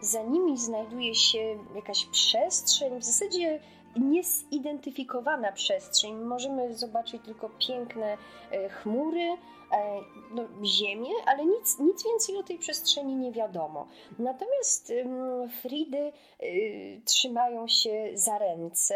za 0.01 0.23
nimi 0.23 0.57
znajduje 0.57 1.15
się 1.15 1.57
jakaś 1.75 2.05
przestrzeń, 2.05 2.99
w 2.99 3.03
zasadzie 3.03 3.59
niezidentyfikowana 3.95 5.51
przestrzeń. 5.51 6.15
Możemy 6.15 6.75
zobaczyć 6.75 7.21
tylko 7.25 7.49
piękne 7.67 8.17
e, 8.51 8.69
chmury, 8.69 9.21
e, 9.21 9.37
no, 10.35 10.43
ziemię, 10.65 11.11
ale 11.25 11.45
nic, 11.45 11.79
nic 11.79 12.03
więcej 12.03 12.37
o 12.37 12.43
tej 12.43 12.57
przestrzeni 12.57 13.15
nie 13.15 13.31
wiadomo. 13.31 13.87
Natomiast 14.19 14.93
Fridy 15.61 15.97
e, 15.97 16.11
trzymają 17.05 17.67
się 17.67 18.09
za 18.13 18.37
ręce 18.37 18.95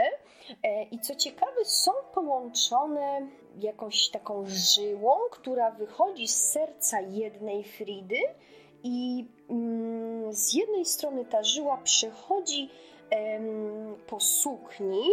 i 0.92 1.00
co 1.00 1.16
ciekawe, 1.16 1.66
są 1.66 1.92
połączone 2.14 3.28
jakąś 3.60 4.10
taką 4.10 4.44
żyłą, 4.48 5.12
która 5.32 5.72
wychodzi 5.72 6.28
z 6.28 6.52
serca 6.52 7.02
jednej 7.02 7.64
Fridy 7.64 8.20
i 8.84 9.26
mm, 9.50 10.34
z 10.34 10.54
jednej 10.54 10.86
strony 10.86 11.26
ta 11.26 11.44
żyła 11.44 11.78
przechodzi 11.78 12.70
po 14.08 14.20
sukni, 14.20 15.04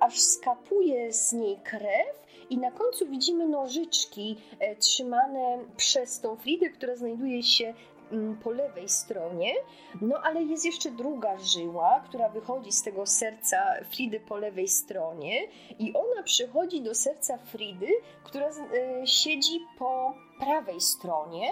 aż 0.00 0.20
skapuje 0.20 1.12
z 1.12 1.32
niej 1.32 1.56
krew 1.56 2.26
i 2.50 2.58
na 2.58 2.70
końcu 2.70 3.06
widzimy 3.06 3.48
nożyczki 3.48 4.36
e, 4.58 4.76
trzymane 4.76 5.58
przez 5.76 6.20
tą 6.20 6.36
Fridę, 6.36 6.70
która 6.70 6.96
znajduje 6.96 7.42
się 7.42 7.74
po 8.42 8.50
lewej 8.50 8.88
stronie, 8.88 9.54
no 10.00 10.16
ale 10.22 10.42
jest 10.42 10.64
jeszcze 10.64 10.90
druga 10.90 11.38
żyła, 11.38 12.00
która 12.00 12.28
wychodzi 12.28 12.72
z 12.72 12.82
tego 12.82 13.06
serca 13.06 13.56
Fridy 13.90 14.20
po 14.20 14.36
lewej 14.36 14.68
stronie. 14.68 15.48
I 15.78 15.92
ona 15.94 16.22
przychodzi 16.22 16.82
do 16.82 16.94
serca 16.94 17.38
Fridy, 17.38 17.88
która 18.24 18.46
e, 18.46 19.06
siedzi 19.06 19.60
po 19.78 20.14
prawej 20.40 20.80
stronie. 20.80 21.50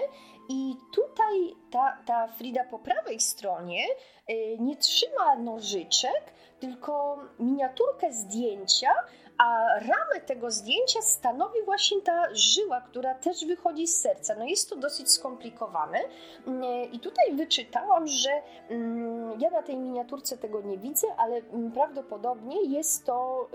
I 0.49 0.75
tutaj 0.93 1.55
ta, 1.71 1.97
ta 2.05 2.27
Frida 2.27 2.63
po 2.63 2.79
prawej 2.79 3.19
stronie 3.19 3.85
y, 4.29 4.57
nie 4.59 4.77
trzyma 4.77 5.35
nożyczek, 5.35 6.33
tylko 6.59 7.17
miniaturkę 7.39 8.13
zdjęcia, 8.13 8.91
a 9.37 9.79
ramę 9.79 10.21
tego 10.25 10.51
zdjęcia 10.51 11.01
stanowi 11.01 11.59
właśnie 11.65 12.01
ta 12.01 12.23
żyła, 12.33 12.81
która 12.81 13.15
też 13.15 13.45
wychodzi 13.45 13.87
z 13.87 14.01
serca. 14.01 14.35
No 14.35 14.45
jest 14.45 14.69
to 14.69 14.75
dosyć 14.75 15.11
skomplikowane 15.11 15.99
mm, 16.47 16.91
i 16.91 16.99
tutaj 16.99 17.35
wyczytałam, 17.35 18.07
że 18.07 18.29
mm, 18.69 19.39
ja 19.39 19.49
na 19.49 19.61
tej 19.61 19.77
miniaturce 19.77 20.37
tego 20.37 20.61
nie 20.61 20.77
widzę, 20.77 21.07
ale 21.17 21.35
mm, 21.35 21.71
prawdopodobnie 21.71 22.63
jest 22.63 23.05
to 23.05 23.49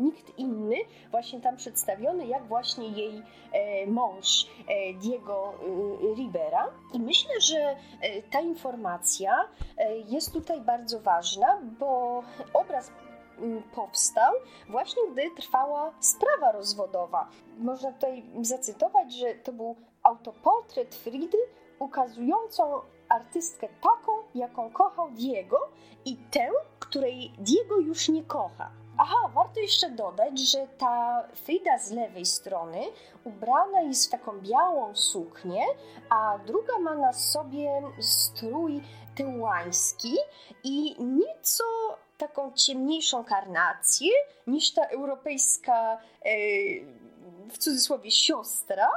nikt 0.00 0.38
inny 0.38 0.76
właśnie 1.10 1.40
tam 1.40 1.56
przedstawiony, 1.56 2.26
jak 2.26 2.46
właśnie 2.46 2.88
jej 2.88 3.22
e, 3.52 3.86
mąż 3.86 4.46
e, 4.68 4.94
Diego 4.94 5.54
e, 5.54 6.14
Ribera. 6.14 6.68
I 6.94 7.00
myślę, 7.00 7.40
że 7.40 7.76
ta 8.30 8.40
informacja 8.40 9.48
jest 10.08 10.32
tutaj 10.32 10.60
bardzo 10.60 11.00
ważna, 11.00 11.60
bo 11.78 12.22
obraz 12.52 12.90
powstał 13.74 14.34
właśnie 14.68 15.02
gdy 15.12 15.30
trwała 15.36 15.92
sprawa 16.00 16.52
rozwodowa. 16.52 17.28
Można 17.58 17.92
tutaj 17.92 18.24
zacytować, 18.42 19.14
że 19.14 19.34
to 19.34 19.52
był 19.52 19.76
autoportret 20.02 20.94
Fridy 20.94 21.38
ukazującą 21.78 22.80
artystkę 23.08 23.68
taką, 23.68 24.12
jaką 24.34 24.70
kochał 24.70 25.10
Diego 25.10 25.68
i 26.04 26.16
tę, 26.16 26.50
której 26.78 27.32
Diego 27.38 27.78
już 27.78 28.08
nie 28.08 28.24
kocha. 28.24 28.70
Aha, 28.98 29.30
warto 29.34 29.60
jeszcze 29.60 29.90
dodać, 29.90 30.40
że 30.40 30.66
ta 30.78 31.24
Frida 31.34 31.78
z 31.78 31.90
lewej 31.90 32.26
strony 32.26 32.80
ubrana 33.24 33.80
jest 33.80 34.06
w 34.06 34.10
taką 34.10 34.40
białą 34.40 34.94
suknię, 34.94 35.64
a 36.08 36.38
druga 36.46 36.78
ma 36.78 36.94
na 36.94 37.12
sobie 37.12 37.82
strój 38.00 38.82
tyłański 39.14 40.16
i 40.64 40.96
nieco 41.04 41.64
taką 42.22 42.52
ciemniejszą 42.52 43.24
karnację 43.24 44.10
niż 44.46 44.72
ta 44.72 44.84
europejska, 44.86 45.98
e, 46.24 46.30
w 47.50 47.58
cudzysłowie, 47.58 48.10
siostra, 48.10 48.88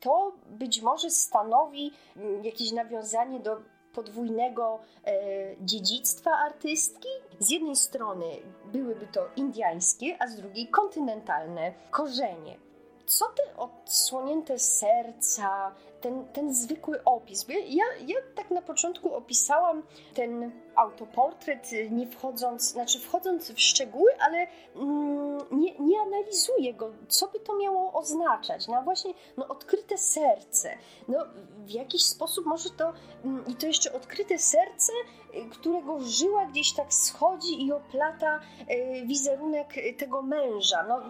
to 0.00 0.32
być 0.46 0.80
może 0.80 1.10
stanowi 1.10 1.92
mm, 2.16 2.44
jakieś 2.44 2.72
nawiązanie 2.72 3.40
do 3.40 3.56
podwójnego 3.94 4.80
e, 5.04 5.12
dziedzictwa 5.60 6.30
artystki. 6.30 7.08
Z 7.38 7.50
jednej 7.50 7.76
strony 7.76 8.26
byłyby 8.72 9.06
to 9.06 9.28
indiańskie, 9.36 10.16
a 10.22 10.26
z 10.26 10.36
drugiej 10.36 10.68
kontynentalne 10.68 11.72
korzenie. 11.90 12.58
Co 13.06 13.24
te 13.26 13.56
odsłonięte 13.56 14.58
serca, 14.58 15.74
ten, 16.00 16.24
ten 16.32 16.54
zwykły 16.54 17.04
opis. 17.04 17.46
Ja, 17.48 17.84
ja 18.06 18.16
tak 18.34 18.50
na 18.50 18.62
początku 18.62 19.14
opisałam 19.14 19.82
ten 20.14 20.52
autoportret, 20.76 21.70
nie 21.90 22.06
wchodząc, 22.06 22.72
znaczy 22.72 22.98
wchodząc 22.98 23.50
w 23.50 23.60
szczegóły, 23.60 24.10
ale 24.20 24.46
mm, 24.76 25.38
nie, 25.50 25.78
nie 25.78 26.00
analizuję 26.00 26.74
go, 26.74 26.90
co 27.08 27.28
by 27.28 27.40
to 27.40 27.56
miało 27.56 27.92
oznaczać. 27.92 28.68
No 28.68 28.82
właśnie, 28.82 29.14
no 29.36 29.48
odkryte 29.48 29.98
serce. 29.98 30.76
No 31.08 31.18
w 31.58 31.70
jakiś 31.70 32.04
sposób 32.04 32.46
może 32.46 32.70
to, 32.70 32.92
mm, 33.24 33.44
i 33.46 33.54
to 33.54 33.66
jeszcze 33.66 33.92
odkryte 33.92 34.38
serce, 34.38 34.92
y, 35.34 35.50
którego 35.50 36.00
żyła 36.00 36.46
gdzieś 36.46 36.72
tak 36.72 36.94
schodzi 36.94 37.66
i 37.66 37.72
oplata 37.72 38.40
y, 38.70 39.06
wizerunek 39.06 39.74
tego 39.98 40.22
męża. 40.22 40.82
No, 40.88 41.00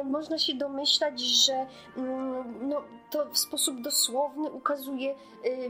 y, 0.00 0.04
można 0.04 0.38
się 0.38 0.54
domyślać, 0.54 1.20
że 1.20 1.66
mm, 1.96 2.68
no, 2.68 2.82
to 3.10 3.26
w 3.30 3.38
sposób 3.38 3.80
dosłowny 3.80 4.50
ukazuje 4.50 5.14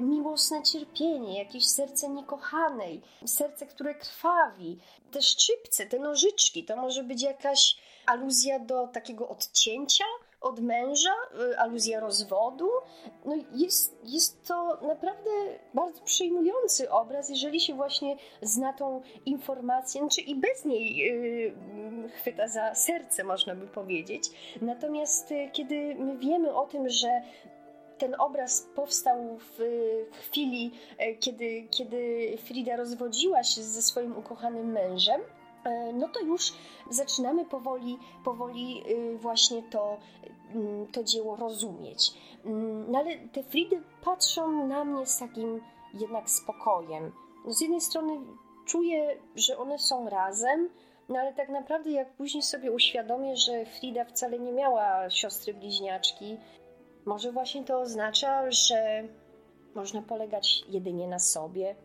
miłosne 0.01 0.63
cierpienie, 0.63 1.39
jakieś 1.39 1.67
serce 1.67 2.09
niekochanej, 2.09 3.03
serce, 3.37 3.67
które 3.67 3.95
krwawi. 3.95 4.79
Te 5.11 5.23
szczypce, 5.23 5.87
te 5.87 5.99
nożyczki, 5.99 6.65
to 6.65 6.77
może 6.77 7.03
być 7.03 7.23
jakaś 7.23 7.77
aluzja 8.07 8.59
do 8.59 8.87
takiego 8.87 9.29
odcięcia 9.29 10.05
od 10.41 10.61
męża, 10.61 11.15
y, 11.51 11.59
aluzja 11.59 12.01
rozwodu. 12.01 12.69
No 13.25 13.35
jest, 13.55 13.97
jest 14.05 14.47
to 14.47 14.79
naprawdę 14.83 15.31
bardzo 15.75 16.03
przejmujący 16.03 16.91
obraz, 16.91 17.29
jeżeli 17.31 17.61
się 17.61 17.75
właśnie 17.75 18.17
zna 18.43 18.73
tą 18.73 19.03
informację, 19.27 20.01
czy 20.01 20.15
znaczy 20.15 20.21
i 20.21 20.35
bez 20.35 20.65
niej 20.65 20.97
yy, 20.97 22.09
chwyta 22.09 22.49
za 22.49 22.75
serce, 22.75 23.25
można 23.25 23.55
by 23.55 23.67
powiedzieć. 23.67 24.31
Natomiast 24.63 25.31
yy, 25.31 25.51
kiedy 25.53 25.95
my 25.95 26.19
wiemy 26.19 26.55
o 26.55 26.67
tym, 26.67 26.89
że 26.89 27.23
ten 27.99 28.15
obraz 28.19 28.69
powstał 28.75 29.39
w 29.39 29.61
chwili, 30.13 30.73
e, 30.99 31.15
kiedy, 31.15 31.69
kiedy 31.71 32.33
Frida 32.45 32.77
rozwodziła 32.77 33.43
się 33.43 33.63
ze 33.63 33.83
swoim 33.83 34.17
ukochanym 34.19 34.73
mężem, 34.73 35.21
e, 35.65 35.93
no 35.93 36.09
to 36.09 36.21
już 36.21 36.53
zaczynamy 36.91 37.45
powoli, 37.45 37.99
powoli 38.25 38.83
y, 38.91 39.19
właśnie 39.19 39.63
to, 39.63 39.97
mm, 40.55 40.87
to 40.87 41.05
dzieło 41.05 41.37
rozumieć. 41.37 42.13
Mm, 42.45 42.91
no 42.91 42.99
ale 42.99 43.19
te 43.19 43.43
Fridy 43.43 43.83
patrzą 44.05 44.67
na 44.67 44.85
mnie 44.85 45.07
z 45.07 45.19
takim 45.19 45.61
jednak 45.95 46.31
spokojem. 46.31 47.13
No 47.45 47.53
z 47.53 47.61
jednej 47.61 47.81
strony 47.81 48.21
czuję, 48.65 49.17
że 49.35 49.59
one 49.59 49.79
są 49.79 50.09
razem, 50.09 50.69
no 51.09 51.19
ale 51.19 51.33
tak 51.33 51.49
naprawdę 51.49 51.91
jak 51.91 52.13
później 52.13 52.43
sobie 52.43 52.73
uświadomię, 52.73 53.37
że 53.37 53.67
Frida 53.67 54.05
wcale 54.05 54.39
nie 54.39 54.53
miała 54.53 55.11
siostry 55.11 55.55
bliźniaczki, 55.55 56.37
może 57.07 57.33
właśnie 57.33 57.65
to 57.65 57.81
oznacza, 57.81 58.51
że 58.51 59.03
można 59.75 60.03
polegać 60.03 60.65
jedynie 60.69 61.09
na 61.09 61.19
sobie. 61.19 61.77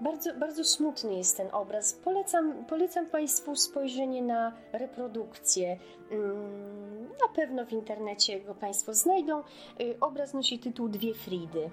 Bardzo, 0.00 0.34
bardzo 0.34 0.64
smutny 0.64 1.14
jest 1.14 1.36
ten 1.36 1.48
obraz. 1.52 1.92
Polecam, 1.92 2.64
polecam 2.64 3.06
Państwu 3.06 3.56
spojrzenie 3.56 4.22
na 4.22 4.52
reprodukcję. 4.72 5.78
Mm, 6.10 7.02
na 7.02 7.28
pewno 7.34 7.66
w 7.66 7.72
internecie 7.72 8.40
go 8.40 8.54
Państwo 8.54 8.94
znajdą. 8.94 9.42
Y, 9.80 9.96
obraz 10.00 10.34
nosi 10.34 10.58
tytuł 10.58 10.88
Dwie 10.88 11.14
Fridy. 11.14 11.70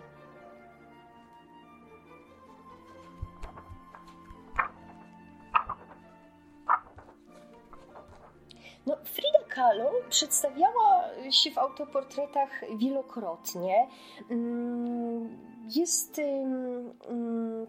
Przedstawiała 10.09 11.03
się 11.31 11.51
w 11.51 11.57
autoportretach 11.57 12.49
wielokrotnie. 12.77 13.87
Mm, 14.29 15.49
jest 15.75 16.21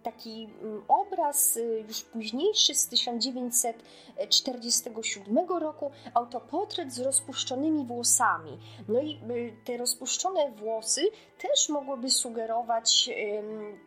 taki 0.02 0.48
obraz 0.88 1.56
y, 1.56 1.84
już 1.88 2.02
późniejszy 2.02 2.74
z 2.74 2.88
1947 2.88 5.48
roku, 5.48 5.90
autoportret 6.14 6.92
z 6.92 7.00
rozpuszczonymi 7.00 7.86
włosami. 7.86 8.58
No 8.88 9.00
i 9.00 9.20
y, 9.30 9.52
te 9.64 9.76
rozpuszczone 9.76 10.50
włosy 10.50 11.02
też 11.38 11.68
mogłyby 11.68 12.10
sugerować 12.10 13.10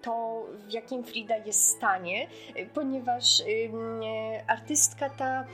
to, 0.02 0.46
w 0.68 0.74
jakim 0.74 1.04
Frida 1.04 1.38
jest 1.38 1.70
stanie, 1.70 2.28
y, 2.58 2.70
ponieważ 2.74 3.44
artystka 4.48 5.10
ta 5.10 5.46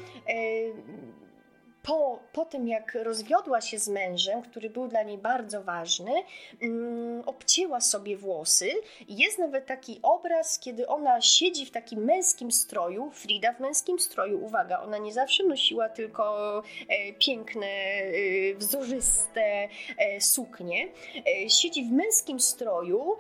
po, 1.83 2.19
po 2.33 2.45
tym, 2.45 2.67
jak 2.67 2.97
rozwiodła 3.03 3.61
się 3.61 3.79
z 3.79 3.87
mężem, 3.87 4.41
który 4.41 4.69
był 4.69 4.87
dla 4.87 5.03
niej 5.03 5.17
bardzo 5.17 5.63
ważny, 5.63 6.11
um, 6.61 7.23
obcięła 7.25 7.81
sobie 7.81 8.17
włosy. 8.17 8.71
Jest 9.07 9.39
nawet 9.39 9.65
taki 9.65 9.99
obraz, 10.01 10.59
kiedy 10.59 10.87
ona 10.87 11.21
siedzi 11.21 11.65
w 11.65 11.71
takim 11.71 12.05
męskim 12.05 12.51
stroju, 12.51 13.11
Frida 13.13 13.53
w 13.53 13.59
męskim 13.59 13.99
stroju, 13.99 14.45
uwaga, 14.45 14.81
ona 14.81 14.97
nie 14.97 15.13
zawsze 15.13 15.43
nosiła 15.43 15.89
tylko 15.89 16.57
e, 16.89 17.13
piękne, 17.13 17.67
e, 17.67 18.55
wzorzyste 18.55 19.41
e, 19.97 20.21
suknie. 20.21 20.87
Siedzi 21.47 21.83
w 21.83 21.91
męskim 21.91 22.39
stroju, 22.39 23.15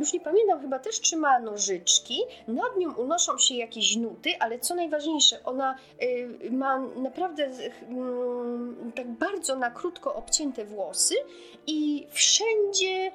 już 0.00 0.12
nie 0.12 0.20
pamiętam, 0.20 0.60
chyba 0.60 0.78
też 0.78 1.00
trzyma 1.00 1.38
nożyczki, 1.38 2.20
nad 2.48 2.76
nią 2.76 2.94
unoszą 2.94 3.38
się 3.38 3.54
jakieś 3.54 3.96
nuty, 3.96 4.30
ale 4.40 4.58
co 4.58 4.74
najważniejsze, 4.74 5.44
ona 5.44 5.76
ma 6.50 6.78
naprawdę 6.78 7.50
Mm, 7.88 8.92
tak 8.96 9.08
bardzo 9.08 9.56
na 9.56 9.70
krótko 9.70 10.14
obcięte 10.14 10.64
włosy 10.64 11.14
i 11.66 12.06
wszędzie 12.10 13.12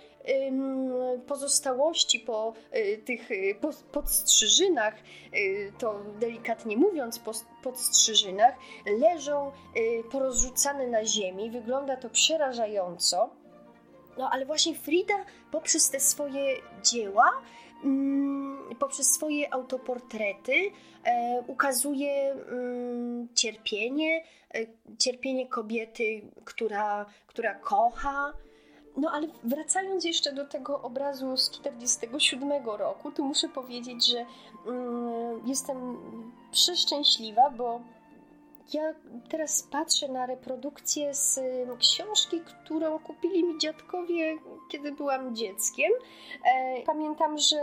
pozostałości 1.28 2.20
po 2.20 2.54
y, 2.76 2.98
tych 3.06 3.32
y, 3.32 3.56
podstrzyżynach, 3.92 4.94
y, 5.36 5.72
to 5.78 6.00
delikatnie 6.20 6.78
mówiąc, 6.78 7.22
podstrzyżynach, 7.64 8.56
leżą 9.00 9.52
porozrzucane 10.12 10.88
na 10.88 11.06
ziemi. 11.06 11.52
Wygląda 11.52 11.98
to 11.98 12.10
przerażająco. 12.10 13.30
No 14.18 14.30
ale 14.32 14.46
właśnie 14.46 14.76
Frida 14.76 15.26
poprzez 15.52 15.90
te 15.90 16.00
swoje 16.00 16.56
dzieła 16.84 17.32
poprzez 18.80 19.12
swoje 19.12 19.54
autoportrety 19.54 20.72
e, 21.04 21.44
ukazuje 21.48 22.32
mm, 22.32 23.28
cierpienie, 23.36 24.24
e, 24.54 24.66
cierpienie 24.98 25.48
kobiety, 25.48 26.22
która, 26.46 27.06
która 27.28 27.56
kocha. 27.56 28.34
No 28.98 29.12
ale 29.12 29.28
wracając 29.44 30.06
jeszcze 30.06 30.34
do 30.34 30.46
tego 30.46 30.82
obrazu 30.82 31.38
z 31.38 31.50
1947 31.50 32.66
roku, 32.66 33.12
to 33.12 33.24
muszę 33.24 33.50
powiedzieć, 33.50 34.08
że 34.08 34.26
mm, 34.68 35.48
jestem 35.48 35.98
przeszczęśliwa, 36.52 37.50
bo 37.50 37.82
ja 38.74 38.94
teraz 39.30 39.64
patrzę 39.64 40.08
na 40.08 40.26
reprodukcję 40.26 41.14
z 41.14 41.40
książki, 41.80 42.42
którą 42.42 43.00
kupili 43.00 43.44
mi 43.44 43.60
dziadkowie, 43.60 44.38
kiedy 44.70 44.92
byłam 44.92 45.36
dzieckiem. 45.36 45.92
E, 46.46 46.82
pamiętam, 46.86 47.38
że 47.38 47.58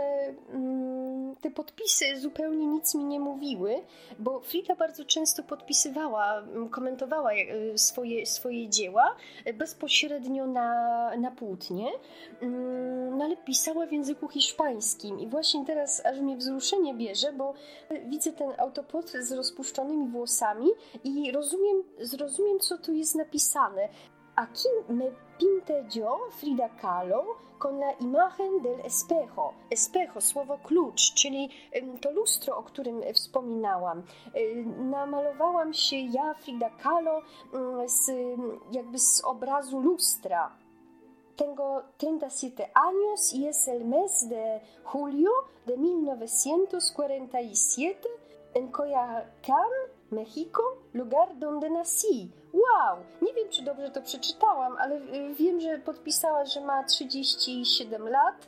mm, 0.49 1.35
te 1.41 1.51
podpisy 1.51 2.19
zupełnie 2.19 2.67
nic 2.67 2.95
mi 2.95 3.03
nie 3.03 3.19
mówiły, 3.19 3.75
bo 4.19 4.39
Frida 4.39 4.75
bardzo 4.75 5.05
często 5.05 5.43
podpisywała, 5.43 6.43
komentowała 6.71 7.33
e, 7.33 7.77
swoje, 7.77 8.25
swoje 8.25 8.69
dzieła 8.69 9.15
bezpośrednio 9.53 10.47
na, 10.47 11.09
na 11.17 11.31
płótnie, 11.31 11.91
mm, 12.41 13.17
no 13.17 13.25
ale 13.25 13.37
pisała 13.37 13.85
w 13.85 13.91
języku 13.91 14.27
hiszpańskim. 14.27 15.19
I 15.19 15.27
właśnie 15.27 15.65
teraz 15.65 16.05
aż 16.05 16.19
mnie 16.19 16.37
wzruszenie 16.37 16.93
bierze, 16.93 17.33
bo 17.33 17.53
widzę 18.05 18.31
ten 18.31 18.49
autoportret 18.57 19.25
z 19.25 19.31
rozpuszczonymi 19.31 20.07
włosami 20.07 20.69
i 21.03 21.31
rozumiem, 21.31 21.83
zrozumiem, 21.99 22.59
co 22.59 22.77
tu 22.77 22.93
jest 22.93 23.15
napisane. 23.15 23.89
Aquí 24.35 24.67
me 24.89 25.11
pinte 25.37 25.85
yo, 25.95 26.19
Frida 26.31 26.69
Kahlo, 26.69 27.25
con 27.59 27.79
la 27.79 27.91
imagen 27.99 28.61
del 28.61 28.79
espejo. 28.79 29.53
Espejo, 29.69 30.21
słowo 30.21 30.57
klucz, 30.57 31.13
czyli 31.13 31.49
to 32.01 32.11
lustro, 32.11 32.57
o 32.57 32.63
którym 32.63 33.01
wspominałam. 33.13 34.03
Namalowałam 34.77 35.73
się 35.73 35.95
ja, 35.95 36.33
Frida 36.33 36.69
Kahlo, 36.69 37.21
z, 37.85 38.11
jakby 38.71 38.99
z 38.99 39.21
obrazu 39.25 39.79
lustra. 39.79 40.51
Tengo 41.35 41.83
37 41.97 42.67
años 42.75 43.33
y 43.33 43.47
es 43.47 43.67
el 43.67 43.85
mes 43.85 44.29
de 44.29 44.61
julio 44.83 45.31
de 45.65 45.77
1947 45.77 47.95
en 48.53 48.71
Coyacán, 48.71 49.71
Mexico, 50.13 50.61
lugar 50.93 51.35
donde 51.35 51.69
nací. 51.69 52.31
Wow! 52.53 52.97
Nie 53.21 53.33
wiem, 53.33 53.49
czy 53.49 53.61
dobrze 53.61 53.91
to 53.91 54.01
przeczytałam, 54.01 54.77
ale 54.79 54.95
y, 54.95 55.35
wiem, 55.35 55.61
że 55.61 55.77
podpisała, 55.77 56.45
że 56.45 56.61
ma 56.61 56.83
37 56.83 58.09
lat, 58.09 58.47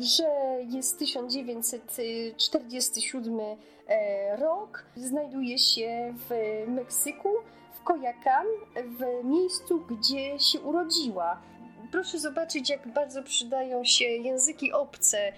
że 0.00 0.24
jest 0.68 0.98
1947 0.98 3.40
e, 3.88 4.36
rok, 4.36 4.84
znajduje 4.96 5.58
się 5.58 6.14
w 6.28 6.30
Meksyku, 6.68 7.28
w 7.74 7.84
Coyacán, 7.84 8.46
w 8.76 9.24
miejscu, 9.24 9.80
gdzie 9.80 10.38
się 10.38 10.60
urodziła. 10.60 11.40
Proszę 11.92 12.18
zobaczyć, 12.18 12.70
jak 12.70 12.88
bardzo 12.88 13.22
przydają 13.22 13.84
się 13.84 14.04
języki 14.04 14.72
obce 14.72 15.18
e, 15.18 15.32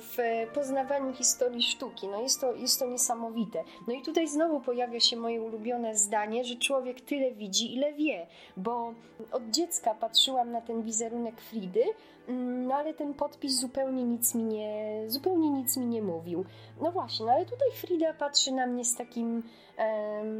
w 0.00 0.16
poznawaniu 0.54 1.12
historii 1.12 1.62
sztuki. 1.62 2.08
No 2.08 2.20
jest 2.20 2.40
to, 2.40 2.54
jest 2.54 2.78
to 2.78 2.86
niesamowite. 2.86 3.64
No 3.88 3.94
i 3.94 4.02
tutaj 4.02 4.28
znowu 4.28 4.60
pojawia 4.60 5.00
się 5.00 5.16
moje 5.16 5.42
ulubione 5.42 5.96
zdanie, 5.96 6.44
że 6.44 6.56
człowiek 6.56 7.00
tyle 7.00 7.32
widzi, 7.32 7.74
ile 7.74 7.92
wie, 7.92 8.26
bo 8.56 8.94
od 9.32 9.50
dziecka 9.50 9.94
patrzyłam 9.94 10.52
na 10.52 10.60
ten 10.60 10.82
wizerunek 10.82 11.40
Fridy, 11.40 11.84
mm, 12.28 12.66
no 12.66 12.74
ale 12.74 12.94
ten 12.94 13.14
podpis 13.14 13.60
zupełnie 13.60 14.04
nic 14.04 14.34
mi 14.34 14.44
nie, 14.44 15.04
zupełnie 15.06 15.50
nic 15.50 15.76
mi 15.76 15.86
nie 15.86 16.02
mówił. 16.02 16.44
No 16.80 16.92
właśnie, 16.92 17.26
no 17.26 17.32
ale 17.32 17.44
tutaj 17.44 17.68
Frida 17.74 18.14
patrzy 18.14 18.52
na 18.52 18.66
mnie 18.66 18.84
z 18.84 18.96
takim, 18.96 19.42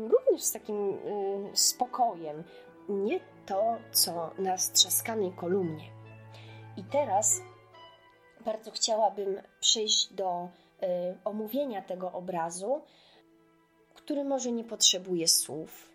również 0.09 0.43
z 0.43 0.53
takim 0.53 0.91
y, 0.91 0.97
spokojem. 1.53 2.45
Nie 2.89 3.21
to, 3.47 3.77
co 3.93 4.31
na 4.39 4.59
strzaskanej 4.59 5.33
kolumnie. 5.33 5.91
I 6.77 6.85
teraz 6.85 7.41
bardzo 8.45 8.71
chciałabym 8.71 9.43
przejść 9.61 10.13
do 10.13 10.49
y, 10.83 10.87
omówienia 11.25 11.83
tego 11.83 12.13
obrazu, 12.13 12.83
który 13.95 14.25
może 14.25 14.53
nie 14.53 14.65
potrzebuje 14.65 15.29
słów. 15.29 15.95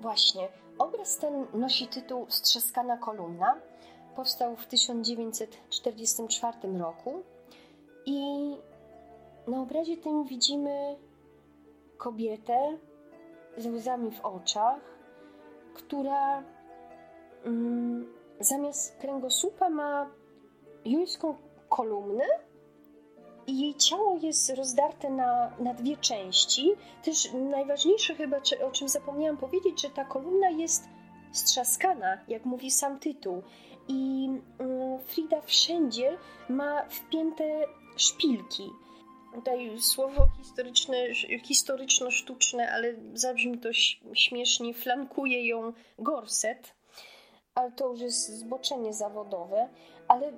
Właśnie, 0.00 0.48
obraz 0.78 1.18
ten 1.18 1.46
nosi 1.54 1.88
tytuł 1.88 2.26
Strzaskana 2.28 2.96
kolumna. 2.96 3.56
Powstał 4.16 4.56
w 4.56 4.66
1944 4.66 6.78
roku 6.78 7.22
i 8.06 8.50
na 9.46 9.60
obrazie 9.60 9.96
tym 9.96 10.24
widzimy 10.24 10.96
kobietę 11.96 12.78
z 13.56 13.66
łzami 13.66 14.10
w 14.10 14.20
oczach, 14.20 14.80
która 15.74 16.42
mm, 17.44 18.12
zamiast 18.40 18.96
kręgosłupa 18.96 19.68
ma 19.68 20.10
juńską 20.84 21.34
kolumnę 21.68 22.24
i 23.46 23.60
jej 23.60 23.74
ciało 23.74 24.18
jest 24.22 24.50
rozdarte 24.50 25.10
na, 25.10 25.50
na 25.58 25.74
dwie 25.74 25.96
części. 25.96 26.72
Też 27.02 27.32
najważniejsze 27.32 28.14
chyba, 28.14 28.36
o 28.66 28.70
czym 28.70 28.88
zapomniałam 28.88 29.36
powiedzieć, 29.36 29.82
że 29.82 29.90
ta 29.90 30.04
kolumna 30.04 30.50
jest 30.50 30.84
strzaskana, 31.32 32.18
jak 32.28 32.44
mówi 32.44 32.70
sam 32.70 32.98
tytuł. 32.98 33.42
I 33.88 34.30
mm, 34.58 34.98
Frida 34.98 35.40
wszędzie 35.40 36.18
ma 36.48 36.82
wpięte 36.88 37.44
szpilki. 37.96 38.70
Tutaj 39.34 39.80
słowo 39.80 40.28
historyczne, 40.38 40.96
historyczno-sztuczne, 41.42 42.72
ale 42.72 42.94
zabrzmi 43.14 43.58
to 43.58 43.68
śmiesznie, 44.14 44.74
flankuje 44.74 45.46
ją 45.46 45.72
gorset, 45.98 46.74
ale 47.54 47.72
to 47.72 47.88
już 47.88 48.00
jest 48.00 48.38
zboczenie 48.38 48.92
zawodowe, 48.92 49.68
ale 50.08 50.32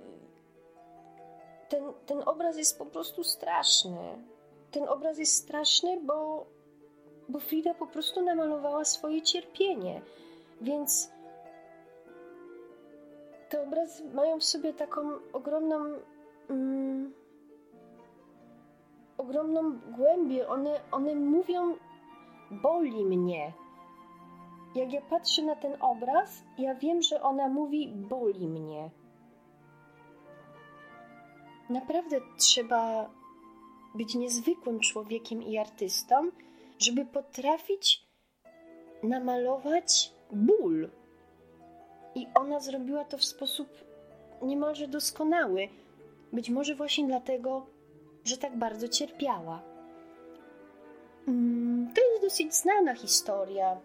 ten, 1.69 1.83
ten 2.07 2.23
obraz 2.27 2.57
jest 2.57 2.79
po 2.79 2.87
prostu 2.87 3.25
straszny. 3.25 3.99
Ten 4.71 4.89
obraz 4.89 5.19
jest 5.19 5.35
straszny, 5.35 6.01
bo, 6.01 6.47
bo 7.29 7.41
Frida 7.41 7.75
po 7.75 7.87
prostu 7.87 8.23
namalowała 8.23 8.85
swoje 8.85 9.23
cierpienie. 9.23 10.03
Więc 10.61 11.11
te 13.49 13.63
obrazy 13.63 14.05
mają 14.05 14.41
w 14.41 14.45
sobie 14.45 14.73
taką 14.73 15.11
ogromną. 15.33 16.01
Mm, 16.51 17.22
ogromną 19.33 19.79
głębię. 19.97 20.49
One, 20.49 20.81
one 20.91 21.15
mówią, 21.15 21.77
boli 22.51 23.05
mnie. 23.05 23.53
Jak 24.75 24.93
ja 24.93 25.01
patrzę 25.01 25.43
na 25.43 25.57
ten 25.57 25.77
obraz, 25.81 26.43
ja 26.59 26.75
wiem, 26.75 27.03
że 27.03 27.23
ona 27.23 27.49
mówi, 27.49 27.89
boli 27.89 28.49
mnie. 28.49 28.91
Naprawdę 31.71 32.21
trzeba 32.39 33.11
być 33.95 34.15
niezwykłym 34.15 34.81
człowiekiem 34.81 35.43
i 35.43 35.59
artystą, 35.59 36.31
żeby 36.79 37.05
potrafić 37.05 38.07
namalować 39.03 40.13
ból. 40.33 40.91
I 42.15 42.27
ona 42.35 42.61
zrobiła 42.61 43.05
to 43.05 43.19
w 43.19 43.25
sposób 43.25 43.69
niemalże 44.43 44.89
doskonały. 44.89 45.69
Być 46.33 46.51
może 46.51 46.75
właśnie 46.75 47.07
dlatego, 47.07 47.67
że 48.25 48.37
tak 48.37 48.57
bardzo 48.57 48.89
cierpiała. 48.89 49.63
Mm, 51.29 51.93
to 51.95 52.01
jest 52.01 52.23
dosyć 52.23 52.55
znana 52.55 52.95
historia 52.95 53.81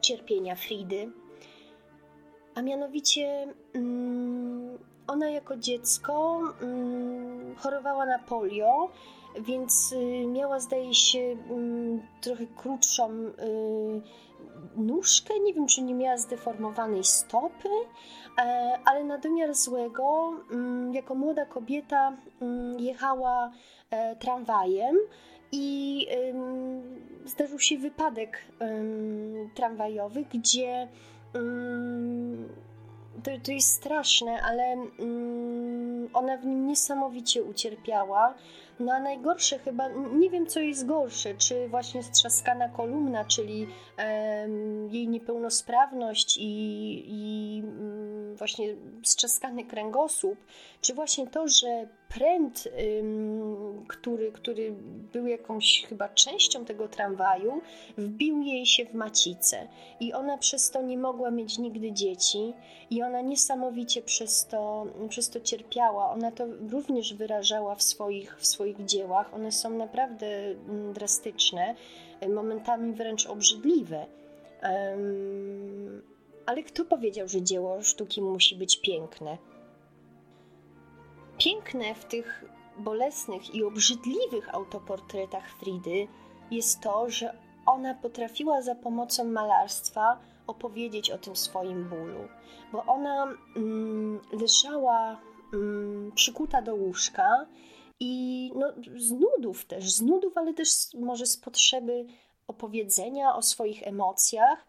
cierpienia 0.00 0.54
Fridy, 0.54 1.12
a 2.54 2.62
mianowicie 2.62 3.54
mm, 3.74 4.78
ona 5.06 5.30
jako 5.30 5.56
dziecko 5.56 6.42
mm, 6.62 7.56
chorowała 7.56 8.06
na 8.06 8.18
polio, 8.18 8.90
więc 9.40 9.92
y, 9.92 10.26
miała, 10.26 10.60
zdaje 10.60 10.94
się, 10.94 11.36
trochę 12.20 12.46
krótszą 12.56 13.10
y, 13.10 13.32
nóżkę. 14.76 15.34
Nie 15.40 15.54
wiem, 15.54 15.66
czy 15.66 15.82
nie 15.82 15.94
miała 15.94 16.16
zdeformowanej 16.16 17.04
stopy, 17.04 17.68
e, 18.38 18.78
ale 18.84 19.04
na 19.04 19.18
domiar 19.18 19.54
złego, 19.54 20.32
mm, 20.50 20.94
jako 20.94 21.14
młoda 21.14 21.46
kobieta, 21.46 22.16
mm, 22.40 22.80
jechała 22.80 23.50
e, 23.90 24.16
tramwajem 24.16 24.96
i 25.52 26.06
zdarzył 27.24 27.58
się 27.58 27.78
wypadek 27.78 28.38
tramwajowy, 29.54 30.24
gdzie 30.34 30.88
to, 33.22 33.30
to 33.42 33.52
jest 33.52 33.72
straszne, 33.72 34.42
ale 34.42 34.76
ona 36.12 36.36
w 36.36 36.46
nim 36.46 36.66
niesamowicie 36.66 37.42
ucierpiała. 37.44 38.34
No 38.80 38.92
a 38.92 39.00
najgorsze 39.00 39.58
chyba, 39.58 39.88
nie 40.12 40.30
wiem 40.30 40.46
co 40.46 40.60
jest 40.60 40.86
gorsze, 40.86 41.34
czy 41.34 41.68
właśnie 41.68 42.02
strzaskana 42.02 42.68
kolumna, 42.68 43.24
czyli 43.24 43.66
jej 44.90 45.08
niepełnosprawność 45.08 46.36
i, 46.36 47.04
i 47.06 47.58
mm, 47.64 48.15
właśnie 48.36 48.76
strzaskany 49.04 49.64
kręgosłup, 49.64 50.38
czy 50.80 50.94
właśnie 50.94 51.26
to, 51.26 51.48
że 51.48 51.88
pręt, 52.08 52.68
który, 53.88 54.32
który 54.32 54.74
był 55.12 55.26
jakąś 55.26 55.86
chyba 55.88 56.08
częścią 56.08 56.64
tego 56.64 56.88
tramwaju, 56.88 57.60
wbił 57.98 58.42
jej 58.42 58.66
się 58.66 58.86
w 58.86 58.94
macicę 58.94 59.68
i 60.00 60.12
ona 60.12 60.38
przez 60.38 60.70
to 60.70 60.82
nie 60.82 60.98
mogła 60.98 61.30
mieć 61.30 61.58
nigdy 61.58 61.92
dzieci 61.92 62.52
i 62.90 63.02
ona 63.02 63.20
niesamowicie 63.20 64.02
przez 64.02 64.46
to, 64.46 64.86
przez 65.08 65.30
to 65.30 65.40
cierpiała. 65.40 66.10
Ona 66.10 66.32
to 66.32 66.46
również 66.70 67.14
wyrażała 67.14 67.74
w 67.74 67.82
swoich, 67.82 68.36
w 68.38 68.46
swoich 68.46 68.84
dziełach. 68.84 69.34
One 69.34 69.52
są 69.52 69.70
naprawdę 69.70 70.26
drastyczne, 70.94 71.74
momentami 72.28 72.92
wręcz 72.92 73.26
obrzydliwe. 73.26 74.06
Ale 76.46 76.62
kto 76.62 76.84
powiedział, 76.84 77.28
że 77.28 77.42
dzieło 77.42 77.82
sztuki 77.82 78.22
musi 78.22 78.56
być 78.56 78.80
piękne? 78.80 79.38
Piękne 81.38 81.94
w 81.94 82.04
tych 82.04 82.44
bolesnych 82.78 83.54
i 83.54 83.64
obrzydliwych 83.64 84.54
autoportretach 84.54 85.50
Fridy 85.58 86.08
jest 86.50 86.80
to, 86.80 87.10
że 87.10 87.38
ona 87.66 87.94
potrafiła 87.94 88.62
za 88.62 88.74
pomocą 88.74 89.24
malarstwa 89.24 90.20
opowiedzieć 90.46 91.10
o 91.10 91.18
tym 91.18 91.36
swoim 91.36 91.88
bólu, 91.88 92.28
bo 92.72 92.84
ona 92.84 93.34
mm, 93.56 94.20
leżała 94.32 95.20
mm, 95.54 96.12
przykuta 96.14 96.62
do 96.62 96.74
łóżka 96.74 97.46
i 98.00 98.52
no, 98.54 98.72
z 98.96 99.10
nudów 99.10 99.64
też, 99.64 99.92
z 99.92 100.02
nudów, 100.02 100.36
ale 100.36 100.54
też 100.54 100.68
może 100.94 101.26
z 101.26 101.36
potrzeby 101.36 102.06
opowiedzenia 102.46 103.36
o 103.36 103.42
swoich 103.42 103.86
emocjach, 103.86 104.66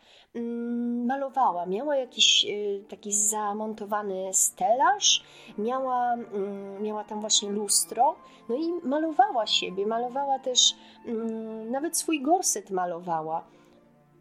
malowała. 1.06 1.66
Miała 1.66 1.96
jakiś 1.96 2.46
y, 2.46 2.84
taki 2.90 3.14
zamontowany 3.14 4.34
stelaż, 4.34 5.24
miała, 5.58 6.14
mm, 6.14 6.84
miała 6.84 7.04
tam 7.04 7.22
właśnie 7.22 7.50
lustro, 7.50 8.16
no 8.50 8.56
i 8.56 8.88
malowała 8.88 9.48
siebie, 9.48 9.88
malowała 9.88 10.40
też, 10.40 10.76
mm, 11.06 11.72
nawet 11.72 11.98
swój 11.98 12.22
gorset 12.22 12.72
malowała. 12.72 13.48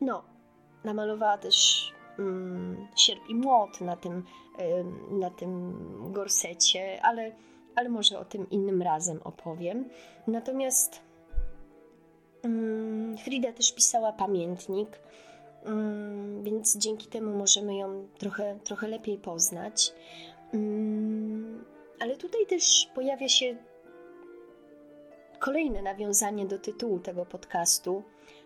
No, 0.01 0.23
namalowała 0.85 1.39
też 1.39 1.87
sierp 2.97 3.29
i 3.29 3.35
młot 3.35 3.81
na 3.81 3.97
tym, 3.97 4.25
na 5.11 5.31
tym 5.31 5.75
gorsecie, 6.13 7.01
ale, 7.03 7.33
ale 7.75 7.89
może 7.89 8.19
o 8.19 8.25
tym 8.25 8.51
innym 8.51 8.83
razem 8.83 9.21
opowiem. 9.25 9.89
Natomiast 10.27 11.07
Mm, 12.47 13.19
Frida 13.19 13.53
też 13.53 13.73
pisała 13.73 14.13
pamiętnik, 14.13 14.89
mm, 14.89 15.01
więc 16.43 16.77
dzięki 16.77 17.09
temu 17.09 17.39
możemy 17.39 17.77
ją 17.77 18.09
trochę, 18.19 18.59
trochę 18.65 18.89
lepiej 18.89 19.19
poznać. 19.19 19.93
Mm, 20.55 21.65
ale 22.01 22.17
tutaj 22.17 22.47
też 22.47 22.91
pojawia 22.95 23.29
się 23.29 23.57
kolejne 25.39 25.83
nawiązanie 25.83 26.47
do 26.47 26.59
tytułu 26.59 26.99
tego 26.99 27.27
podcastu. 27.27 28.03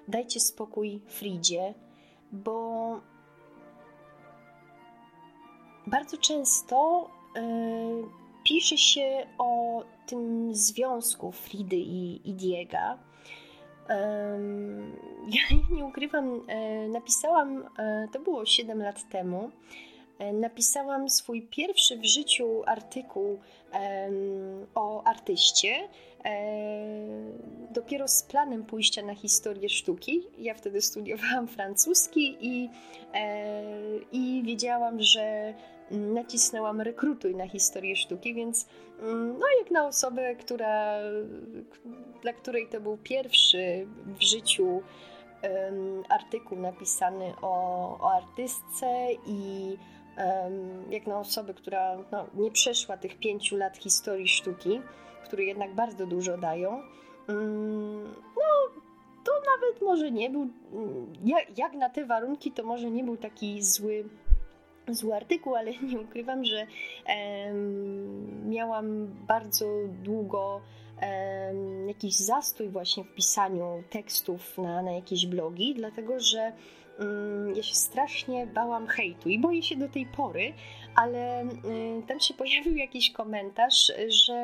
Dajcie 0.08 0.40
spokój 0.40 1.00
Fridzie, 1.06 1.74
bo 2.32 3.00
bardzo 5.86 6.16
często 6.16 7.08
y, 7.36 7.40
pisze 8.44 8.76
się 8.76 9.26
o 9.38 9.82
tym 10.06 10.54
związku 10.54 11.32
Fridy 11.32 11.76
i, 11.76 12.30
i. 12.30 12.76
Ja 15.34 15.56
nie 15.70 15.84
ukrywam, 15.84 16.40
e, 16.48 16.88
napisałam, 16.88 17.64
e, 17.78 18.08
to 18.12 18.20
było 18.20 18.46
7 18.46 18.82
lat 18.82 19.08
temu, 19.08 19.50
e, 20.18 20.32
napisałam 20.32 21.10
swój 21.10 21.42
pierwszy 21.42 21.96
w 21.96 22.04
życiu 22.04 22.62
artykuł 22.66 23.38
o 24.74 25.02
artyście. 25.04 25.88
Dopiero 27.70 28.08
z 28.08 28.22
planem 28.22 28.64
pójścia 28.64 29.02
na 29.02 29.14
historię 29.14 29.68
sztuki. 29.68 30.22
Ja 30.38 30.54
wtedy 30.54 30.80
studiowałam 30.80 31.48
francuski 31.48 32.36
i, 32.40 32.70
i 34.12 34.42
wiedziałam, 34.44 35.02
że 35.02 35.54
nacisnęłam 35.90 36.80
rekrutuj 36.80 37.34
na 37.34 37.48
historię 37.48 37.96
sztuki, 37.96 38.34
więc 38.34 38.66
mm, 39.02 39.38
no 39.38 39.46
jak 39.60 39.70
na 39.70 39.86
osobę, 39.86 40.34
która, 40.34 40.98
dla 42.22 42.32
której 42.32 42.68
to 42.68 42.80
był 42.80 42.96
pierwszy 42.96 43.86
w 44.06 44.22
życiu 44.22 44.82
artykuł 46.08 46.58
napisany 46.58 47.32
o, 47.42 47.98
o 48.00 48.12
artystce 48.12 48.86
i 49.26 49.76
jak 50.90 51.06
na 51.06 51.18
osobę, 51.18 51.54
która 51.54 51.96
no, 52.12 52.26
nie 52.34 52.50
przeszła 52.50 52.96
tych 52.96 53.18
pięciu 53.18 53.56
lat 53.56 53.76
historii 53.76 54.28
sztuki, 54.28 54.80
które 55.24 55.44
jednak 55.44 55.74
bardzo 55.74 56.06
dużo 56.06 56.38
dają, 56.38 56.82
um, 57.28 58.04
no 58.36 58.82
to 59.24 59.32
nawet 59.32 59.82
może 59.82 60.10
nie 60.10 60.30
był, 60.30 60.48
jak, 61.24 61.58
jak 61.58 61.72
na 61.72 61.90
te 61.90 62.04
warunki, 62.04 62.52
to 62.52 62.62
może 62.62 62.90
nie 62.90 63.04
był 63.04 63.16
taki 63.16 63.62
zły 63.62 64.04
zły 64.94 65.14
artykuł, 65.14 65.54
ale 65.54 65.70
nie 65.92 66.00
ukrywam, 66.00 66.44
że 66.44 66.66
miałam 68.44 69.06
bardzo 69.06 69.66
długo 70.02 70.60
jakiś 71.86 72.16
zastój 72.16 72.68
właśnie 72.68 73.04
w 73.04 73.14
pisaniu 73.14 73.82
tekstów 73.90 74.58
na, 74.58 74.82
na 74.82 74.92
jakieś 74.92 75.26
blogi, 75.26 75.74
dlatego 75.74 76.20
że 76.20 76.52
mm, 76.98 77.56
ja 77.56 77.62
się 77.62 77.74
strasznie 77.74 78.46
bałam 78.46 78.86
hejtu 78.86 79.28
i 79.28 79.38
boję 79.38 79.62
się 79.62 79.76
do 79.76 79.88
tej 79.88 80.06
pory, 80.06 80.52
ale 80.96 81.44
y, 81.44 82.02
tam 82.08 82.20
się 82.20 82.34
pojawił 82.34 82.76
jakiś 82.76 83.12
komentarz, 83.12 83.92
że 84.08 84.34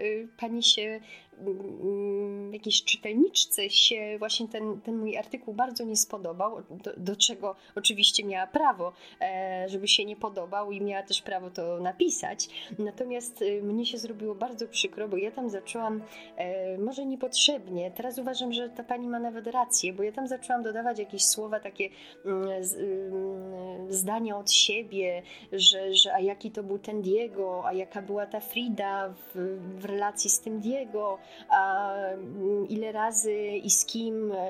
y, 0.00 0.28
pani 0.36 0.62
się 0.62 1.00
Mm, 1.38 2.54
jakiejś 2.54 2.84
czytelniczce 2.84 3.70
się 3.70 4.16
właśnie 4.18 4.48
ten, 4.48 4.80
ten 4.80 4.96
mój 4.96 5.16
artykuł 5.16 5.54
bardzo 5.54 5.84
nie 5.84 5.96
spodobał, 5.96 6.62
do, 6.70 6.92
do, 6.96 7.16
czego 7.16 7.56
oczywiście 7.74 8.24
miała 8.24 8.46
prawo, 8.46 8.92
e, 9.20 9.66
żeby 9.68 9.88
się 9.88 10.04
nie 10.04 10.16
podobał 10.16 10.72
i 10.72 10.80
miała 10.80 11.02
też 11.02 11.22
prawo 11.22 11.50
to 11.50 11.80
napisać. 11.80 12.48
Natomiast 12.78 13.42
y, 13.42 13.62
mnie 13.62 13.86
się 13.86 13.98
zrobiło 13.98 14.34
bardzo 14.34 14.68
przykro, 14.68 15.08
bo 15.08 15.16
ja 15.16 15.30
tam 15.30 15.50
zaczęłam, 15.50 16.02
e, 16.36 16.78
może 16.78 17.06
niepotrzebnie, 17.06 17.90
teraz 17.90 18.18
uważam, 18.18 18.52
że 18.52 18.68
ta 18.68 18.84
pani 18.84 19.08
ma 19.08 19.18
nawet 19.18 19.46
rację, 19.46 19.92
bo 19.92 20.02
ja 20.02 20.12
tam 20.12 20.26
zaczęłam 20.26 20.62
dodawać 20.62 20.98
jakieś 20.98 21.24
słowa, 21.24 21.60
takie 21.60 21.88
mm, 22.24 22.48
mm, 22.48 23.92
zdania 23.92 24.36
od 24.36 24.52
siebie, 24.52 25.22
że, 25.52 25.85
że 25.94 26.14
a 26.14 26.20
jaki 26.20 26.50
to 26.50 26.62
był 26.62 26.78
ten 26.78 27.02
Diego, 27.02 27.62
a 27.66 27.72
jaka 27.72 28.02
była 28.02 28.26
ta 28.26 28.40
Frida 28.40 29.08
w, 29.08 29.58
w 29.78 29.84
relacji 29.84 30.30
z 30.30 30.40
tym 30.40 30.60
Diego, 30.60 31.18
a 31.48 31.92
mm, 31.94 32.68
ile 32.68 32.92
razy 32.92 33.36
i 33.36 33.70
z 33.70 33.84
kim 33.84 34.32
e, 34.32 34.46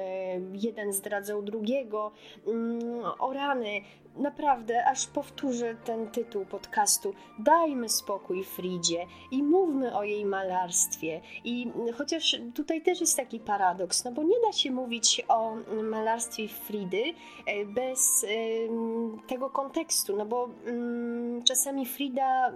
jeden 0.53 0.92
zdradzał 0.92 1.42
drugiego. 1.42 2.12
Mm, 2.46 3.05
o 3.18 3.33
rany, 3.33 3.81
naprawdę, 4.16 4.85
aż 4.87 5.07
powtórzę 5.07 5.74
ten 5.85 6.11
tytuł 6.11 6.46
podcastu. 6.46 7.14
Dajmy 7.38 7.88
spokój 7.88 8.44
Fridzie 8.44 9.07
i 9.31 9.42
mówmy 9.42 9.96
o 9.96 10.05
jej 10.05 10.24
malarstwie. 10.24 11.20
I 11.44 11.72
chociaż 11.98 12.37
tutaj 12.55 12.83
też 12.83 13.00
jest 13.00 13.16
taki 13.16 13.40
paradoks, 13.40 14.05
no 14.05 14.12
bo 14.12 14.22
nie 14.22 14.40
da 14.46 14.52
się 14.52 14.70
mówić 14.70 15.22
o 15.29 15.57
malarstwie 15.83 16.48
Fridy 16.48 17.02
e, 17.46 17.64
bez 17.64 18.26
tego 19.29 19.50
kontekstu, 19.50 20.16
no 20.16 20.26
bo 20.26 20.48
mm, 20.66 21.44
czasami 21.44 21.87
Frida 21.87 22.52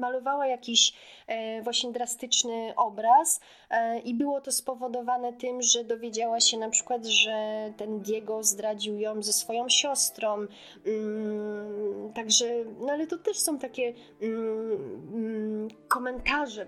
malowała 0.00 0.46
jakiś 0.46 0.92
e, 1.26 1.62
właśnie 1.62 1.92
drastyczny 1.92 2.72
obraz 2.76 3.40
e, 3.70 3.98
i 3.98 4.14
było 4.14 4.40
to 4.40 4.52
spowodowane 4.52 5.32
tym, 5.32 5.62
że 5.62 5.84
dowiedziała 5.84 6.40
się 6.40 6.58
na 6.58 6.70
przykład, 6.70 7.06
że 7.06 7.32
ten 7.76 8.00
Diego 8.00 8.42
zdradził 8.42 8.98
ją 8.98 9.22
ze 9.22 9.32
swoją 9.32 9.68
siostrą, 9.68 10.46
także, 12.14 12.64
no 12.80 12.92
ale 12.92 13.06
to 13.06 13.18
też 13.18 13.38
są 13.38 13.58
takie 13.58 13.94
mm, 14.20 14.72
mm, 15.14 15.68
komentarze, 15.88 16.66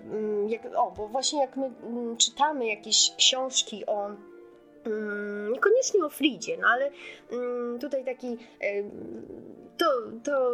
jak, 0.49 0.63
o, 0.77 0.93
bo 0.97 1.09
właśnie 1.09 1.41
jak 1.41 1.57
my 1.57 1.71
czytamy 2.19 2.67
jakieś 2.67 3.13
książki 3.17 3.87
o 3.87 4.11
niekoniecznie 5.53 6.05
o 6.05 6.09
Fridzie, 6.09 6.59
no 6.61 6.69
ale 6.69 6.91
tutaj 7.81 8.05
taki 8.05 8.39
to, 9.79 9.87
to 10.25 10.51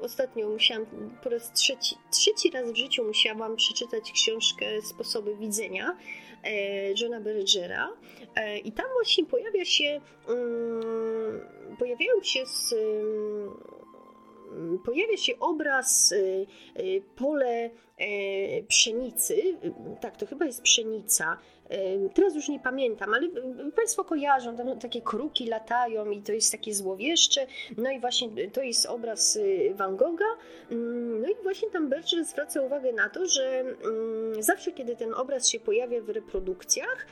ostatnio 0.00 0.48
musiałam 0.48 0.86
po 1.22 1.30
raz 1.30 1.52
trzeci, 1.52 1.96
trzeci 2.10 2.50
raz 2.50 2.72
w 2.72 2.76
życiu 2.76 3.04
musiałam 3.04 3.56
przeczytać 3.56 4.12
książkę 4.12 4.66
Sposoby 4.82 5.36
widzenia. 5.36 5.90
e, 5.90 5.96
Johna 7.00 7.20
Bergera. 7.20 7.92
E, 8.36 8.58
i 8.58 8.72
tam 8.72 8.86
właśnie 8.92 9.26
pojawia 9.26 9.64
się 9.64 10.00
pojawiają 11.78 12.22
się 12.22 12.46
z, 12.46 12.74
pojawia 14.84 15.16
się 15.16 15.38
obraz 15.40 16.12
y, 16.12 16.46
pole 17.16 17.70
e, 17.98 18.62
pszenicy, 18.62 19.58
tak, 20.00 20.16
to 20.16 20.26
chyba 20.26 20.44
jest 20.44 20.62
pszenica, 20.62 21.38
Teraz 22.14 22.34
już 22.34 22.48
nie 22.48 22.60
pamiętam, 22.60 23.14
ale 23.14 23.28
Państwo 23.76 24.04
kojarzą, 24.04 24.56
tam 24.56 24.78
takie 24.78 25.00
kruki 25.00 25.46
latają 25.46 26.10
i 26.10 26.22
to 26.22 26.32
jest 26.32 26.52
takie 26.52 26.74
złowieszcze. 26.74 27.46
No 27.76 27.90
i 27.90 28.00
właśnie 28.00 28.50
to 28.52 28.62
jest 28.62 28.86
obraz 28.86 29.36
y, 29.36 29.72
Van 29.74 29.96
Gogha. 29.96 30.24
Mm, 30.70 31.20
no 31.20 31.28
i 31.28 31.34
właśnie 31.42 31.70
tam 31.70 31.88
Berger 31.88 32.24
zwraca 32.24 32.60
uwagę 32.60 32.92
na 32.92 33.08
to, 33.08 33.26
że 33.26 33.60
mm, 33.60 34.42
zawsze 34.42 34.72
kiedy 34.72 34.96
ten 34.96 35.14
obraz 35.14 35.48
się 35.48 35.60
pojawia 35.60 36.00
w 36.00 36.08
reprodukcjach, 36.08 37.06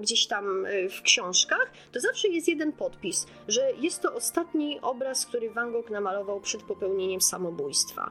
gdzieś 0.00 0.26
tam 0.26 0.66
y, 0.66 0.88
w 0.88 1.02
książkach, 1.02 1.70
to 1.92 2.00
zawsze 2.00 2.28
jest 2.28 2.48
jeden 2.48 2.72
podpis, 2.72 3.26
że 3.48 3.72
jest 3.80 4.02
to 4.02 4.14
ostatni 4.14 4.80
obraz, 4.80 5.26
który 5.26 5.50
Van 5.50 5.72
Gogh 5.72 5.90
namalował 5.90 6.40
przed 6.40 6.62
popełnieniem 6.62 7.20
samobójstwa. 7.20 8.10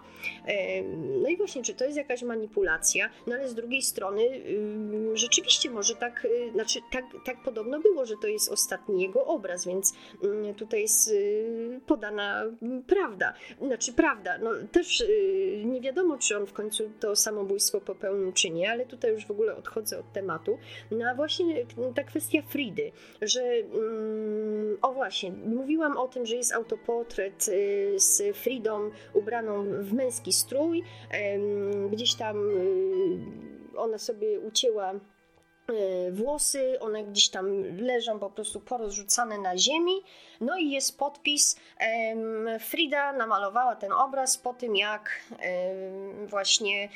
No 1.21 1.29
i 1.29 1.37
właśnie, 1.37 1.63
czy 1.63 1.73
to 1.73 1.85
jest 1.85 1.97
jakaś 1.97 2.23
manipulacja? 2.23 3.09
No 3.27 3.35
ale 3.35 3.49
z 3.49 3.55
drugiej 3.55 3.81
strony 3.81 4.21
rzeczywiście 5.13 5.40
rzeczywiście 5.41 5.69
może 5.69 5.95
tak, 5.95 6.25
y, 6.25 6.51
znaczy 6.51 6.79
tak, 6.91 7.05
tak 7.25 7.43
podobno 7.43 7.79
było, 7.79 8.05
że 8.05 8.15
to 8.21 8.27
jest 8.27 8.51
ostatni 8.51 9.01
jego 9.01 9.25
obraz, 9.25 9.65
więc 9.65 9.93
mm, 10.23 10.55
tutaj 10.55 10.81
jest 10.81 11.07
y, 11.07 11.81
podana 11.87 12.43
prawda. 12.87 13.33
Znaczy 13.61 13.93
prawda, 13.93 14.37
no 14.37 14.51
też 14.71 15.01
y, 15.01 15.63
nie 15.65 15.81
wiadomo, 15.81 16.17
czy 16.17 16.37
on 16.37 16.47
w 16.47 16.53
końcu 16.53 16.91
to 16.99 17.15
samobójstwo 17.15 17.81
popełnił, 17.81 18.31
czy 18.31 18.49
nie, 18.49 18.71
ale 18.71 18.85
tutaj 18.85 19.11
już 19.11 19.25
w 19.25 19.31
ogóle 19.31 19.55
odchodzę 19.55 19.99
od 19.99 20.13
tematu. 20.13 20.57
No 20.91 21.05
a 21.09 21.15
właśnie 21.15 21.65
ta 21.95 22.03
kwestia 22.03 22.41
Fridy, 22.41 22.91
że 23.21 23.41
mm, 23.43 24.77
o 24.81 24.93
właśnie, 24.93 25.31
mówiłam 25.31 25.97
o 25.97 26.07
tym, 26.07 26.25
że 26.25 26.35
jest 26.35 26.53
autoportret 26.53 27.45
z 27.95 28.37
Fridą 28.37 28.91
ubraną 29.13 29.65
w 29.79 29.93
męski 29.93 30.33
strój, 30.33 30.83
gdzieś 31.91 32.15
tam 32.15 32.37
ona 33.75 33.97
sobie 33.97 34.39
ucięła 34.39 34.93
włosy, 36.11 36.79
one 36.79 37.03
gdzieś 37.03 37.29
tam 37.29 37.77
leżą 37.77 38.19
po 38.19 38.29
prostu 38.29 38.59
porozrzucane 38.59 39.37
na 39.37 39.57
ziemi. 39.57 39.93
No 40.41 40.57
i 40.57 40.69
jest 40.69 40.97
podpis. 40.97 41.55
Frida 42.59 43.13
namalowała 43.13 43.75
ten 43.75 43.91
obraz 43.91 44.37
po 44.37 44.53
tym, 44.53 44.75
jak 44.75 45.09
właśnie 46.27 46.89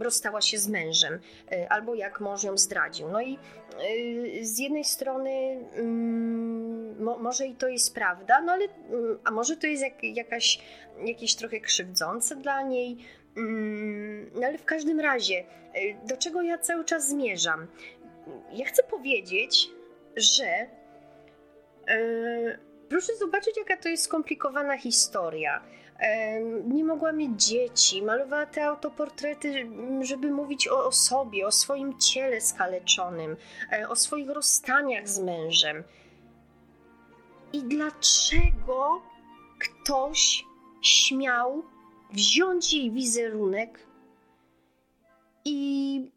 rozstała 0.00 0.40
się 0.40 0.58
z 0.58 0.68
mężem, 0.68 1.20
e, 1.52 1.72
albo 1.72 1.94
jak 1.94 2.20
mąż 2.20 2.44
ją 2.44 2.58
zdradził. 2.58 3.08
No 3.08 3.20
i 3.20 3.34
e, 3.34 4.44
z 4.44 4.58
jednej 4.58 4.84
strony 4.84 5.30
mm, 5.74 7.02
może 7.02 7.46
i 7.46 7.54
to 7.54 7.68
jest 7.68 7.94
prawda, 7.94 8.40
no 8.40 8.52
ale 8.52 8.64
mm, 8.64 9.18
a 9.24 9.30
może 9.30 9.56
to 9.56 9.66
jest 9.66 9.82
jak, 9.82 10.04
jakaś, 10.04 10.58
jakieś 11.04 11.34
trochę 11.34 11.60
krzywdzące 11.60 12.36
dla 12.36 12.62
niej 12.62 12.96
no 14.34 14.46
ale 14.46 14.58
w 14.58 14.64
każdym 14.64 15.00
razie, 15.00 15.44
y, 15.76 15.96
do 16.06 16.16
czego 16.16 16.42
ja 16.42 16.58
cały 16.58 16.84
czas 16.84 17.08
zmierzam? 17.08 17.66
Ja 18.52 18.66
chcę 18.66 18.82
powiedzieć, 18.82 19.70
że 20.16 20.66
yy, 21.88 22.58
proszę 22.88 23.16
zobaczyć, 23.16 23.56
jaka 23.56 23.76
to 23.76 23.88
jest 23.88 24.04
skomplikowana 24.04 24.78
historia. 24.78 25.62
nie 26.64 26.84
mogła 26.84 27.12
mieć 27.12 27.44
dzieci, 27.44 28.02
malowała 28.02 28.46
te 28.46 28.64
autoportrety, 28.64 29.66
żeby 30.00 30.30
mówić 30.30 30.68
o, 30.68 30.86
o 30.86 30.92
sobie, 30.92 31.46
o 31.46 31.52
swoim 31.52 31.98
ciele 31.98 32.40
skaleczonym, 32.40 33.36
e, 33.72 33.88
o 33.88 33.96
swoich 33.96 34.30
rozstaniach 34.30 35.08
z 35.08 35.18
mężem. 35.18 35.84
I 37.52 37.62
dlaczego 37.62 39.02
ktoś 39.58 40.44
śmiał 40.82 41.64
wziąć 42.14 42.72
jej 42.72 42.90
wizerunek 42.90 43.86
i 45.44 46.12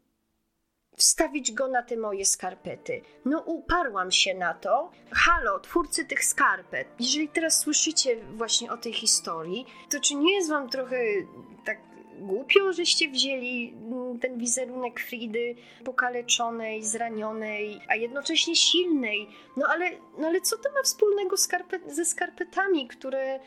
wstawić 0.96 1.52
go 1.52 1.68
na 1.68 1.82
te 1.82 1.96
moje 1.96 2.24
skarpety. 2.24 3.02
No 3.24 3.40
uparłam 3.40 4.12
się 4.12 4.34
na 4.34 4.54
to. 4.54 4.90
Halo, 5.12 5.60
twórcy 5.60 6.04
tych 6.04 6.24
skarpet, 6.24 6.88
jeżeli 7.00 7.28
teraz 7.28 7.60
słyszycie 7.60 8.16
właśnie 8.24 8.72
o 8.72 8.76
tej 8.76 8.92
historii, 8.92 9.66
to 9.90 10.00
czy 10.00 10.14
nie 10.14 10.34
jest 10.34 10.48
wam 10.48 10.68
trochę 10.68 10.96
tak 11.64 11.78
głupio, 12.18 12.72
żeście 12.72 13.08
wzięli 13.08 13.74
mm, 13.76 14.18
ten 14.18 14.38
wizerunek 14.38 15.00
Fridy 15.00 15.54
pokaleczonej, 15.84 16.84
zranionej, 16.84 17.80
a 17.88 17.94
jednocześnie 17.96 18.56
silnej. 18.56 19.28
No 19.56 19.66
ale, 19.68 19.90
no 20.18 20.26
ale 20.26 20.40
co 20.40 20.56
to 20.56 20.72
ma 20.72 20.82
wspólnego 20.82 21.36
ze 21.86 22.04
skarpetami, 22.04 22.88
które 22.88 23.36
y, 23.36 23.40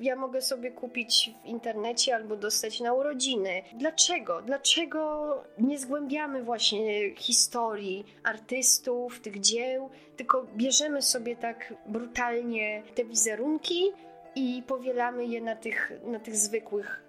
ja 0.00 0.16
mogę 0.16 0.42
sobie 0.42 0.70
kupić 0.70 1.30
w 1.44 1.46
internecie 1.46 2.14
albo 2.14 2.36
dostać 2.36 2.80
na 2.80 2.92
urodziny? 2.92 3.62
Dlaczego? 3.74 4.42
Dlaczego 4.42 5.34
nie 5.58 5.78
zgłębiamy 5.78 6.42
właśnie 6.42 7.14
historii 7.16 8.04
artystów, 8.22 9.20
tych 9.20 9.40
dzieł, 9.40 9.90
tylko 10.16 10.46
bierzemy 10.56 11.02
sobie 11.02 11.36
tak 11.36 11.74
brutalnie 11.86 12.82
te 12.94 13.04
wizerunki 13.04 13.92
i 14.34 14.62
powielamy 14.66 15.26
je 15.26 15.40
na 15.40 15.56
tych, 15.56 15.92
na 16.04 16.20
tych 16.20 16.36
zwykłych 16.36 17.01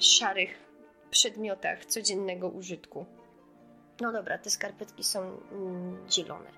szarych 0.00 0.72
przedmiotach 1.12 1.84
codziennego 1.84 2.48
użytku. 2.48 3.06
No 4.00 4.12
dobra, 4.12 4.38
te 4.38 4.50
skarpetki 4.50 5.04
są 5.04 5.20
mm, 5.52 6.10
zielone. 6.10 6.50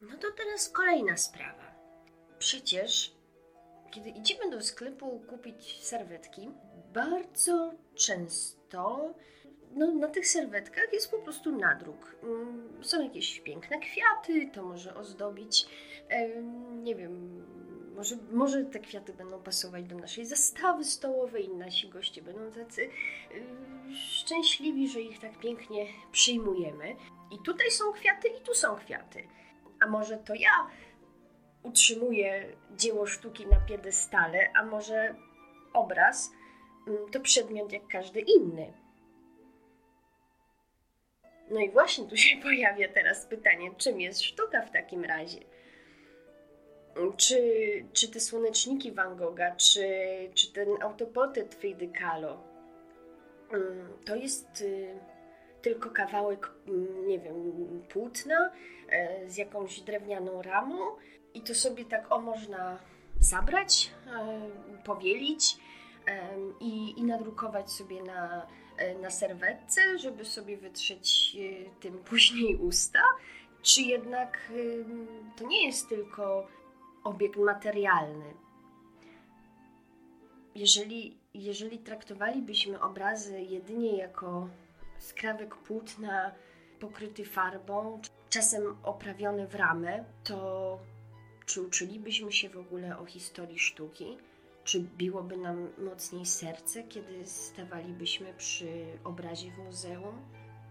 No 0.00 0.18
to 0.18 0.32
teraz 0.36 0.68
kolejna 0.68 1.16
sprawa. 1.16 1.74
Przecież 2.38 3.14
kiedy 3.94 4.10
idziemy 4.10 4.50
do 4.50 4.62
sklepu 4.62 5.22
kupić 5.28 5.84
serwetki, 5.84 6.50
bardzo 6.92 7.72
często 7.94 9.14
no, 9.74 9.94
na 9.94 10.08
tych 10.08 10.28
serwetkach 10.28 10.92
jest 10.92 11.10
po 11.10 11.18
prostu 11.18 11.56
nadruk. 11.56 12.16
Mm, 12.22 12.84
są 12.84 13.02
jakieś 13.02 13.40
piękne 13.40 13.78
kwiaty, 13.78 14.50
to 14.52 14.62
może 14.62 14.94
ozdobić, 14.94 15.66
nie 16.82 16.94
wiem, 16.94 17.44
może, 17.96 18.16
może 18.32 18.64
te 18.64 18.78
kwiaty 18.78 19.12
będą 19.12 19.42
pasować 19.42 19.84
do 19.84 19.96
naszej 19.96 20.26
zastawy 20.26 20.84
stołowej 20.84 21.44
i 21.44 21.54
nasi 21.54 21.88
goście 21.88 22.22
będą 22.22 22.50
tacy 22.50 22.90
szczęśliwi, 23.94 24.88
że 24.88 25.00
ich 25.00 25.20
tak 25.20 25.38
pięknie 25.38 25.86
przyjmujemy. 26.12 26.96
I 27.32 27.38
tutaj 27.44 27.70
są 27.70 27.92
kwiaty, 27.92 28.28
i 28.28 28.40
tu 28.40 28.54
są 28.54 28.76
kwiaty. 28.76 29.28
A 29.80 29.86
może 29.86 30.16
to 30.16 30.34
ja 30.34 30.70
utrzymuje 31.64 32.56
dzieło 32.76 33.06
sztuki 33.06 33.46
na 33.46 33.60
piedestale, 33.60 34.50
a 34.54 34.64
może 34.64 35.14
obraz 35.72 36.30
mm, 36.88 37.10
to 37.10 37.20
przedmiot 37.20 37.72
jak 37.72 37.88
każdy 37.88 38.20
inny. 38.20 38.72
No 41.50 41.60
i 41.60 41.70
właśnie 41.70 42.06
tu 42.06 42.16
się 42.16 42.36
pojawia 42.42 42.88
teraz 42.88 43.26
pytanie, 43.26 43.70
czym 43.76 44.00
jest 44.00 44.22
sztuka 44.22 44.62
w 44.62 44.70
takim 44.70 45.04
razie? 45.04 45.40
Czy, 47.16 47.38
czy 47.92 48.10
te 48.10 48.20
słoneczniki 48.20 48.92
Van 48.92 49.16
Gogha, 49.16 49.56
czy, 49.56 49.88
czy 50.34 50.52
ten 50.52 50.68
autoportret 50.82 51.54
Fridy 51.54 51.88
Kahlo 51.88 52.44
mm, 53.52 53.88
to 54.04 54.16
jest 54.16 54.60
y, 54.60 54.98
tylko 55.62 55.90
kawałek, 55.90 56.50
mm, 56.68 57.06
nie 57.06 57.18
wiem, 57.18 57.52
płótna 57.88 58.52
e, 58.90 59.30
z 59.30 59.36
jakąś 59.36 59.80
drewnianą 59.80 60.42
ramą, 60.42 60.96
i 61.34 61.40
to 61.40 61.54
sobie 61.54 61.84
tak 61.84 62.12
o 62.12 62.20
można 62.20 62.78
zabrać, 63.20 63.90
e, 64.06 64.50
powielić 64.84 65.56
e, 66.06 66.36
i, 66.60 67.00
i 67.00 67.04
nadrukować 67.04 67.70
sobie 67.70 68.02
na, 68.02 68.46
e, 68.76 68.98
na 68.98 69.10
serwetce, 69.10 69.98
żeby 69.98 70.24
sobie 70.24 70.56
wytrzeć 70.56 71.36
tym 71.80 71.98
później 71.98 72.56
usta, 72.56 73.02
czy 73.62 73.82
jednak 73.82 74.52
to 75.36 75.46
nie 75.46 75.66
jest 75.66 75.88
tylko 75.88 76.46
obiekt 77.04 77.36
materialny. 77.36 78.34
Jeżeli, 80.54 81.18
jeżeli 81.34 81.78
traktowalibyśmy 81.78 82.80
obrazy 82.80 83.40
jedynie 83.40 83.96
jako 83.96 84.48
skrawek 84.98 85.56
płótna 85.56 86.32
pokryty 86.80 87.24
farbą, 87.24 88.00
czasem 88.30 88.76
oprawiony 88.82 89.46
w 89.46 89.54
ramę, 89.54 90.04
to 90.24 90.78
czy 91.46 91.62
uczylibyśmy 91.62 92.32
się 92.32 92.48
w 92.48 92.56
ogóle 92.56 92.98
o 92.98 93.04
historii 93.06 93.58
sztuki? 93.58 94.18
Czy 94.64 94.80
biłoby 94.80 95.36
nam 95.36 95.70
mocniej 95.78 96.26
serce, 96.26 96.82
kiedy 96.82 97.26
stawalibyśmy 97.26 98.34
przy 98.34 98.86
obrazie 99.04 99.50
w 99.50 99.58
muzeum? 99.58 100.22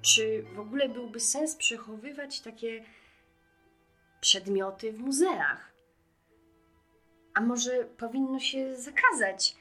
Czy 0.02 0.44
w 0.56 0.60
ogóle 0.60 0.90
byłby 0.90 1.20
sens 1.20 1.56
przechowywać 1.56 2.40
takie 2.40 2.84
przedmioty 4.22 4.94
w 4.94 5.00
muzeach? 5.00 5.74
A 7.34 7.42
może 7.42 7.86
powinno 7.98 8.40
się 8.40 8.76
zakazać 8.76 9.56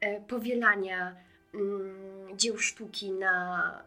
e, 0.00 0.20
powielania 0.20 1.16
mm, 1.54 2.38
dzieł 2.38 2.58
sztuki 2.58 3.12
na 3.12 3.84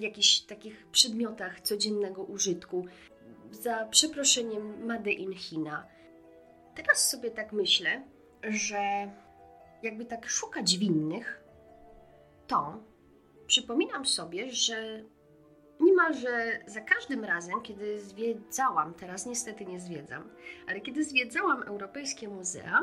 jakichś 0.00 0.40
takich 0.40 0.86
przedmiotach 0.86 1.60
codziennego 1.60 2.22
użytku? 2.22 2.86
Za 3.50 3.84
przeproszeniem 3.84 4.86
Made 4.86 5.12
in 5.12 5.34
China. 5.34 5.86
Teraz 6.74 7.10
sobie 7.10 7.30
tak 7.30 7.52
myślę, 7.52 8.02
że 8.42 9.10
jakby 9.82 10.04
tak 10.04 10.28
szukać 10.28 10.78
winnych, 10.78 11.42
to 12.46 12.82
przypominam 13.46 14.06
sobie, 14.06 14.50
że 14.50 15.04
niemalże 15.80 16.60
za 16.66 16.80
każdym 16.80 17.24
razem, 17.24 17.62
kiedy 17.62 18.00
zwiedzałam, 18.00 18.94
teraz 18.94 19.26
niestety 19.26 19.66
nie 19.66 19.80
zwiedzam, 19.80 20.30
ale 20.68 20.80
kiedy 20.80 21.04
zwiedzałam 21.04 21.62
europejskie 21.62 22.28
muzea, 22.28 22.80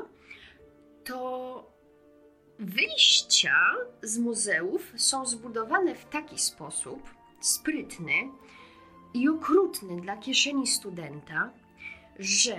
to 1.03 1.77
wyjścia 2.59 3.75
z 4.01 4.17
muzeów 4.17 4.93
są 4.97 5.25
zbudowane 5.25 5.95
w 5.95 6.05
taki 6.05 6.39
sposób 6.39 7.09
sprytny, 7.41 8.13
i 9.17 9.29
okrutny 9.29 10.01
dla 10.01 10.17
kieszeni 10.17 10.67
studenta, 10.67 11.49
że 12.19 12.57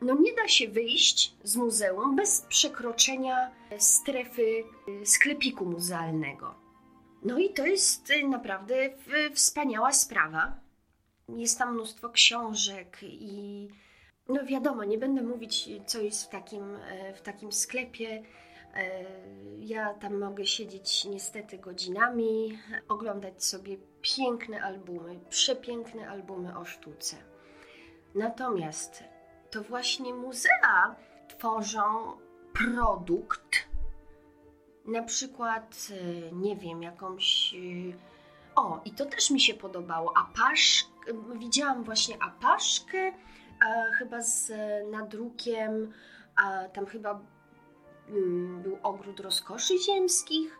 no 0.00 0.14
nie 0.20 0.34
da 0.34 0.48
się 0.48 0.68
wyjść 0.68 1.34
z 1.44 1.56
muzeum 1.56 2.16
bez 2.16 2.42
przekroczenia 2.42 3.50
strefy 3.78 4.64
y, 5.02 5.06
sklepiku 5.06 5.66
muzealnego. 5.66 6.54
No 7.22 7.38
i 7.38 7.50
to 7.50 7.66
jest 7.66 8.10
y, 8.10 8.28
naprawdę 8.28 8.74
wspaniała 9.34 9.92
sprawa. 9.92 10.56
Jest 11.28 11.58
tam 11.58 11.74
mnóstwo 11.74 12.10
książek 12.10 12.98
i 13.02 13.68
no 14.28 14.44
wiadomo, 14.44 14.84
nie 14.84 14.98
będę 14.98 15.22
mówić, 15.22 15.68
co 15.86 16.00
jest 16.00 16.24
w 16.24 16.28
takim, 16.28 16.78
w 17.14 17.20
takim 17.20 17.52
sklepie. 17.52 18.22
E, 18.74 19.04
ja 19.58 19.94
tam 19.94 20.18
mogę 20.18 20.46
siedzieć 20.46 21.04
niestety 21.04 21.58
godzinami, 21.58 22.58
oglądać 22.88 23.44
sobie 23.44 23.76
piękne 24.02 24.62
albumy, 24.62 25.20
przepiękne 25.30 26.08
albumy 26.08 26.58
o 26.58 26.64
sztuce. 26.64 27.16
Natomiast 28.14 29.04
to 29.50 29.62
właśnie 29.62 30.14
muzea 30.14 30.96
tworzą 31.28 32.16
produkt, 32.52 33.68
na 34.84 35.02
przykład, 35.02 35.88
e, 35.90 36.32
nie 36.32 36.56
wiem, 36.56 36.82
jakąś. 36.82 37.54
E, 37.54 38.10
o, 38.56 38.80
i 38.84 38.90
to 38.90 39.06
też 39.06 39.30
mi 39.30 39.40
się 39.40 39.54
podobało. 39.54 40.12
Apasz, 40.16 40.86
widziałam 41.34 41.84
właśnie 41.84 42.22
apaszkę, 42.22 43.12
chyba 43.98 44.22
z 44.22 44.52
nadrukiem, 44.90 45.92
tam 46.72 46.86
chyba 46.86 47.20
był 48.62 48.78
ogród 48.82 49.20
rozkoszy 49.20 49.78
ziemskich, 49.78 50.58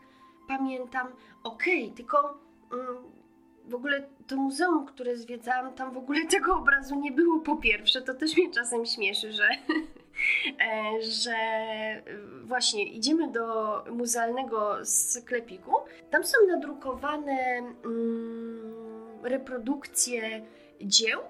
pamiętam. 0.49 1.07
Okej, 1.43 1.85
okay, 1.85 1.97
tylko 1.97 2.39
mm, 2.73 2.97
w 3.65 3.75
ogóle 3.75 4.09
to 4.27 4.37
muzeum, 4.37 4.87
które 4.87 5.17
zwiedzałam, 5.17 5.75
tam 5.75 5.95
w 5.95 5.97
ogóle 5.97 6.27
tego 6.37 6.57
obrazu 6.57 6.95
nie 6.95 7.13
było 7.13 7.41
po 7.41 7.57
pierwsze. 7.57 8.03
To 8.03 8.15
też 8.15 8.37
mnie 8.37 8.51
czasem 8.51 8.87
śmieszy, 8.87 9.33
że, 9.33 9.49
e, 10.67 11.03
że 11.03 11.37
właśnie 12.45 12.85
idziemy 12.85 13.29
do 13.33 13.85
muzealnego 13.91 14.77
sklepiku. 14.85 15.73
Tam 16.11 16.25
są 16.25 16.39
nadrukowane 16.49 17.63
mm, 17.85 18.75
reprodukcje 19.23 20.47
dzieł, 20.81 21.21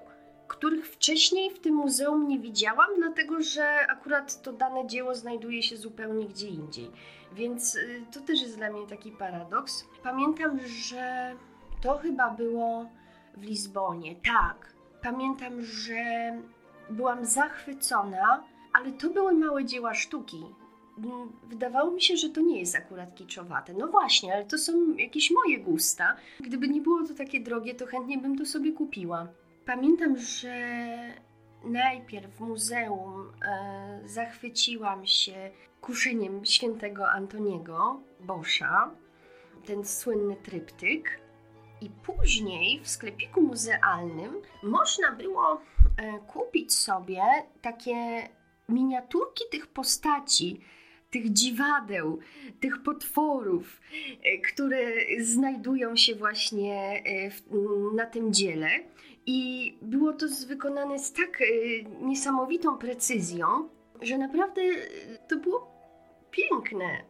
których 0.51 0.87
wcześniej 0.87 1.49
w 1.51 1.59
tym 1.59 1.75
muzeum 1.75 2.27
nie 2.27 2.39
widziałam, 2.39 2.87
dlatego 2.97 3.41
że 3.41 3.87
akurat 3.87 4.41
to 4.41 4.53
dane 4.53 4.87
dzieło 4.87 5.15
znajduje 5.15 5.63
się 5.63 5.77
zupełnie 5.77 6.25
gdzie 6.25 6.47
indziej. 6.47 6.91
Więc 7.33 7.75
y, 7.75 8.05
to 8.13 8.19
też 8.19 8.41
jest 8.41 8.57
dla 8.57 8.71
mnie 8.71 8.87
taki 8.87 9.11
paradoks. 9.11 9.85
Pamiętam, 10.03 10.59
że 10.67 11.35
to 11.81 11.97
chyba 11.97 12.29
było 12.29 12.85
w 13.37 13.43
Lizbonie. 13.43 14.15
Tak, 14.15 14.73
pamiętam, 15.01 15.61
że 15.61 16.03
byłam 16.89 17.25
zachwycona, 17.25 18.43
ale 18.73 18.91
to 18.91 19.09
były 19.09 19.33
małe 19.33 19.65
dzieła 19.65 19.93
sztuki. 19.93 20.45
Mm, 20.97 21.31
wydawało 21.43 21.91
mi 21.91 22.01
się, 22.01 22.17
że 22.17 22.29
to 22.29 22.41
nie 22.41 22.59
jest 22.59 22.75
akurat 22.75 23.15
kiczowate. 23.15 23.73
No 23.73 23.87
właśnie, 23.87 24.33
ale 24.33 24.45
to 24.45 24.57
są 24.57 24.93
jakieś 24.93 25.31
moje 25.31 25.59
gusta. 25.59 26.15
Gdyby 26.39 26.67
nie 26.67 26.81
było 26.81 27.07
to 27.07 27.13
takie 27.13 27.39
drogie, 27.39 27.75
to 27.75 27.85
chętnie 27.85 28.17
bym 28.17 28.37
to 28.37 28.45
sobie 28.45 28.71
kupiła. 28.71 29.27
Pamiętam, 29.65 30.17
że 30.17 30.55
najpierw 31.63 32.35
w 32.35 32.39
muzeum 32.39 33.31
e, 33.45 34.01
zachwyciłam 34.05 35.05
się 35.05 35.51
kuszeniem 35.81 36.45
świętego 36.45 37.11
Antoniego 37.11 38.01
Boscha, 38.19 38.91
ten 39.65 39.85
słynny 39.85 40.35
tryptyk. 40.35 41.19
I 41.81 41.89
później 41.89 42.79
w 42.83 42.87
sklepiku 42.89 43.41
muzealnym 43.41 44.41
można 44.63 45.11
było 45.11 45.61
e, 45.97 46.19
kupić 46.19 46.73
sobie 46.73 47.21
takie 47.61 48.29
miniaturki 48.69 49.43
tych 49.51 49.67
postaci, 49.67 50.61
tych 51.11 51.33
dziwadeł, 51.33 52.19
tych 52.59 52.83
potworów, 52.83 53.81
e, 54.23 54.37
które 54.37 54.77
znajdują 55.19 55.95
się 55.95 56.15
właśnie 56.15 57.03
e, 57.05 57.31
na 57.95 58.05
tym 58.05 58.33
dziele. 58.33 58.69
I 59.25 59.77
było 59.81 60.13
to 60.13 60.25
wykonane 60.47 60.99
z 60.99 61.13
tak 61.13 61.43
niesamowitą 62.01 62.77
precyzją, 62.77 63.69
że 64.01 64.17
naprawdę 64.17 64.61
to 65.27 65.37
było 65.37 65.71
piękne. 66.31 67.03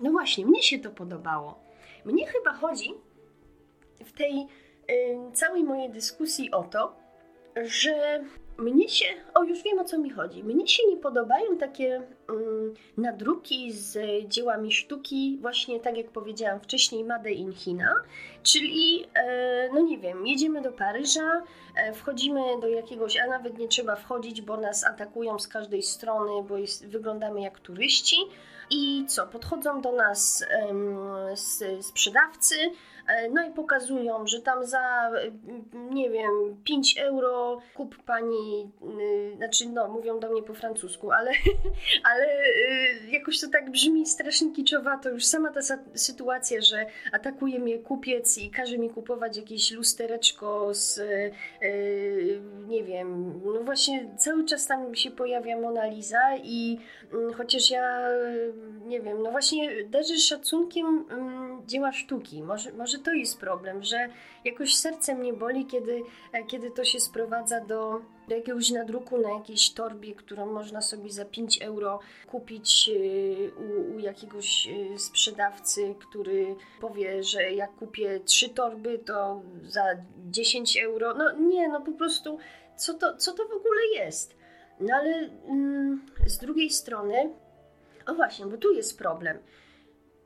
No 0.00 0.10
właśnie, 0.10 0.46
mnie 0.46 0.62
się 0.62 0.78
to 0.78 0.90
podobało. 0.90 1.58
Mnie 2.04 2.26
chyba 2.26 2.52
chodzi 2.52 2.94
w 4.04 4.12
tej 4.12 4.46
y, 4.90 5.32
całej 5.32 5.64
mojej 5.64 5.90
dyskusji 5.90 6.50
o 6.50 6.62
to, 6.62 6.96
że 7.64 8.24
mnie 8.58 8.88
się, 8.88 9.06
o 9.34 9.42
już 9.42 9.62
wiem 9.62 9.78
o 9.78 9.84
co 9.84 9.98
mi 9.98 10.10
chodzi, 10.10 10.44
mnie 10.44 10.68
się 10.68 10.82
nie 10.88 10.96
podobają 10.96 11.56
takie 11.56 11.96
y, 11.96 12.02
nadruki 12.96 13.72
z 13.72 13.98
dziełami 14.28 14.72
sztuki, 14.72 15.38
właśnie 15.40 15.80
tak 15.80 15.96
jak 15.96 16.10
powiedziałam 16.10 16.60
wcześniej, 16.60 17.04
Made 17.04 17.30
in 17.30 17.52
China, 17.52 17.94
czyli, 18.42 19.04
y, 19.04 19.72
no 19.74 19.80
nie 19.80 19.98
wiem, 19.98 20.26
jedziemy 20.26 20.62
do 20.62 20.72
Paryża, 20.72 21.42
y, 21.90 21.92
wchodzimy 21.92 22.40
do 22.60 22.68
jakiegoś, 22.68 23.16
a 23.16 23.26
nawet 23.26 23.58
nie 23.58 23.68
trzeba 23.68 23.96
wchodzić, 23.96 24.42
bo 24.42 24.56
nas 24.56 24.84
atakują 24.84 25.38
z 25.38 25.48
każdej 25.48 25.82
strony, 25.82 26.42
bo 26.48 26.56
jest, 26.56 26.86
wyglądamy 26.86 27.40
jak 27.40 27.60
turyści, 27.60 28.16
i 28.70 29.04
co? 29.06 29.26
Podchodzą 29.26 29.80
do 29.80 29.92
nas 29.92 30.44
um, 30.66 30.96
sprzedawcy, 31.80 32.54
e, 33.08 33.30
no 33.30 33.46
i 33.48 33.50
pokazują, 33.50 34.26
że 34.26 34.40
tam 34.40 34.66
za, 34.66 35.10
nie 35.90 36.10
wiem, 36.10 36.30
5 36.64 36.98
euro 36.98 37.60
kup 37.74 38.02
pani, 38.02 38.70
yy, 38.98 39.36
znaczy 39.36 39.68
no, 39.68 39.88
mówią 39.88 40.20
do 40.20 40.30
mnie 40.30 40.42
po 40.42 40.54
francusku, 40.54 41.10
ale, 41.12 41.30
ale 42.12 42.26
yy, 42.26 43.10
jakoś 43.10 43.40
to 43.40 43.48
tak 43.48 43.70
brzmi 43.70 44.06
strasznie 44.06 44.52
kiczowato. 44.52 45.08
Już 45.08 45.24
sama 45.24 45.52
ta 45.52 45.60
sytuacja, 45.94 46.60
że 46.60 46.86
atakuje 47.12 47.58
mnie 47.58 47.78
kupiec 47.78 48.38
i 48.38 48.50
każe 48.50 48.78
mi 48.78 48.90
kupować 48.90 49.36
jakieś 49.36 49.70
lustereczko 49.70 50.74
z, 50.74 50.96
yy, 50.96 52.40
nie 52.68 52.84
wiem, 52.84 53.40
no 53.44 53.60
właśnie 53.64 54.14
cały 54.16 54.44
czas 54.44 54.66
tam 54.66 54.94
się 54.94 55.10
pojawia 55.10 55.60
Mona 55.60 55.86
Lisa 55.86 56.36
i 56.42 56.78
mm, 57.12 57.32
chociaż 57.32 57.70
ja 57.70 58.08
nie 58.86 59.00
wiem, 59.00 59.22
no 59.22 59.30
właśnie 59.30 59.84
darzy 59.84 60.18
szacunkiem 60.18 60.86
um, 61.10 61.62
dzieła 61.66 61.92
sztuki. 61.92 62.42
Może, 62.42 62.72
może 62.72 62.98
to 62.98 63.12
jest 63.12 63.40
problem, 63.40 63.82
że 63.82 64.08
jakoś 64.44 64.74
serce 64.74 65.14
mnie 65.14 65.32
boli, 65.32 65.66
kiedy, 65.66 66.02
e, 66.32 66.44
kiedy 66.44 66.70
to 66.70 66.84
się 66.84 67.00
sprowadza 67.00 67.60
do, 67.60 68.00
do 68.28 68.34
jakiegoś 68.34 68.70
nadruku 68.70 69.18
na 69.18 69.30
jakiejś 69.30 69.70
torbie, 69.70 70.14
którą 70.14 70.52
można 70.52 70.80
sobie 70.80 71.10
za 71.10 71.24
5 71.24 71.62
euro 71.62 72.00
kupić 72.26 72.90
e, 72.90 73.00
u, 73.62 73.94
u 73.94 73.98
jakiegoś 73.98 74.68
e, 74.68 74.98
sprzedawcy, 74.98 75.94
który 76.08 76.56
powie, 76.80 77.22
że 77.22 77.52
jak 77.52 77.74
kupię 77.76 78.20
trzy 78.24 78.48
torby, 78.48 78.98
to 78.98 79.42
za 79.62 79.84
10 80.30 80.76
euro. 80.76 81.14
No 81.14 81.38
nie, 81.38 81.68
no 81.68 81.80
po 81.80 81.92
prostu 81.92 82.38
co 82.76 82.94
to, 82.94 83.16
co 83.16 83.32
to 83.32 83.48
w 83.48 83.52
ogóle 83.52 83.86
jest? 83.94 84.38
No 84.80 84.94
ale 84.94 85.30
mm, 85.48 86.06
z 86.26 86.38
drugiej 86.38 86.70
strony 86.70 87.30
o 88.08 88.14
właśnie, 88.14 88.46
bo 88.46 88.56
tu 88.56 88.72
jest 88.72 88.98
problem, 88.98 89.38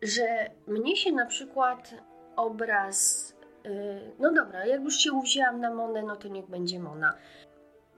że 0.02 0.50
mnie 0.66 0.96
się 0.96 1.12
na 1.12 1.26
przykład 1.26 1.94
obraz. 2.36 3.28
Yy, 3.64 3.70
no 4.18 4.32
dobra, 4.32 4.66
jak 4.66 4.82
już 4.82 4.96
się 4.96 5.12
uwzięłam 5.12 5.60
na 5.60 5.74
Monę, 5.74 6.02
no 6.02 6.16
to 6.16 6.28
niech 6.28 6.46
będzie 6.46 6.80
Mona. 6.80 7.14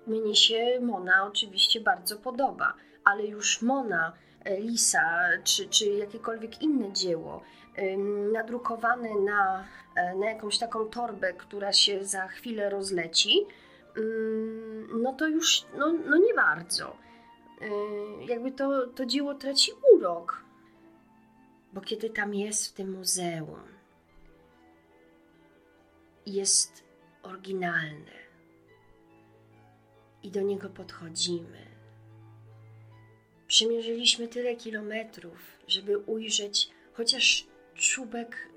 Mnie 0.07 0.37
się 0.37 0.81
Mona 0.81 1.27
oczywiście 1.27 1.81
bardzo 1.81 2.19
podoba, 2.19 2.75
ale 3.05 3.27
już 3.27 3.63
Mona, 3.63 4.13
e, 4.45 4.61
Lisa 4.61 5.21
czy, 5.45 5.69
czy 5.69 5.87
jakiekolwiek 5.87 6.63
inne 6.63 6.93
dzieło 6.93 7.43
yy, 7.77 7.97
nadrukowane 8.33 9.15
na, 9.15 9.65
yy, 9.97 10.19
na 10.19 10.27
jakąś 10.27 10.59
taką 10.59 10.85
torbę, 10.85 11.33
która 11.33 11.73
się 11.73 12.05
za 12.05 12.29
chwilę 12.29 12.71
rozleci, 12.71 13.47
no 15.03 15.13
to 15.13 15.27
już 15.27 15.65
no, 15.79 15.93
no 16.07 16.17
nie 16.17 16.35
bardzo. 16.35 16.97
Y, 17.63 18.25
jakby 18.25 18.53
to, 18.53 18.87
to 18.87 19.07
dzieło 19.07 19.35
traci 19.35 19.73
urok. 19.95 20.45
Bo 21.73 21.81
kiedy 21.81 22.11
tam 22.11 22.35
jest 22.35 22.69
w 22.69 22.73
tym 22.73 22.93
muzeum, 22.93 23.61
jest 26.27 26.85
oryginalne 27.23 28.25
i 30.23 30.31
do 30.31 30.41
niego 30.41 30.69
podchodzimy. 30.69 31.67
Przemierzyliśmy 33.47 34.29
tyle 34.29 34.57
kilometrów, 34.57 35.39
żeby 35.67 35.99
ujrzeć 35.99 36.71
chociaż 36.93 37.47
czubek, 37.75 38.49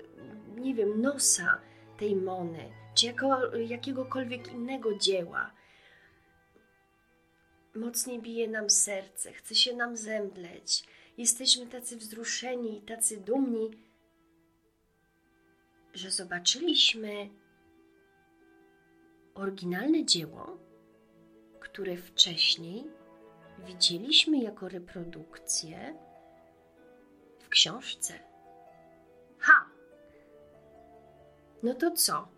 nie 0.56 0.74
wiem, 0.74 1.00
nosa 1.00 1.60
tej 1.98 2.16
Mony, 2.16 2.72
czy 2.94 3.06
jako, 3.06 3.56
jakiegokolwiek 3.56 4.52
innego 4.52 4.94
dzieła 4.94 5.57
mocniej 7.74 8.22
bije 8.22 8.48
nam 8.48 8.70
serce, 8.70 9.32
chce 9.32 9.54
się 9.54 9.76
nam 9.76 9.96
zemdleć. 9.96 10.84
Jesteśmy 11.18 11.66
tacy 11.66 11.96
wzruszeni 11.96 12.82
tacy 12.82 13.16
dumni, 13.16 13.70
że 15.94 16.10
zobaczyliśmy 16.10 17.28
oryginalne 19.34 20.04
dzieło, 20.04 20.58
które 21.60 21.96
wcześniej 21.96 22.84
widzieliśmy 23.66 24.38
jako 24.38 24.68
reprodukcję 24.68 25.98
w 27.38 27.48
książce. 27.48 28.14
Ha! 29.38 29.70
No 31.62 31.74
to 31.74 31.90
co? 31.90 32.28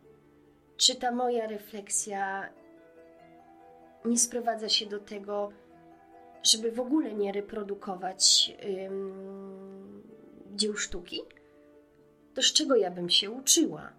Czy 0.77 0.95
ta 0.95 1.11
moja 1.11 1.47
refleksja 1.47 2.53
nie 4.05 4.19
sprowadza 4.19 4.69
się 4.69 4.87
do 4.87 4.99
tego, 5.01 5.53
żeby 6.43 6.73
w 6.73 6.81
ogóle 6.81 7.15
nie 7.15 7.33
reprodukować 7.33 8.53
ym, 8.87 10.03
dzieł 10.55 10.77
sztuki, 10.77 11.21
to 12.35 12.43
z 12.43 12.53
czego 12.53 12.77
ja 12.77 12.91
bym 12.91 13.11
się 13.11 13.31
uczyła? 13.31 13.93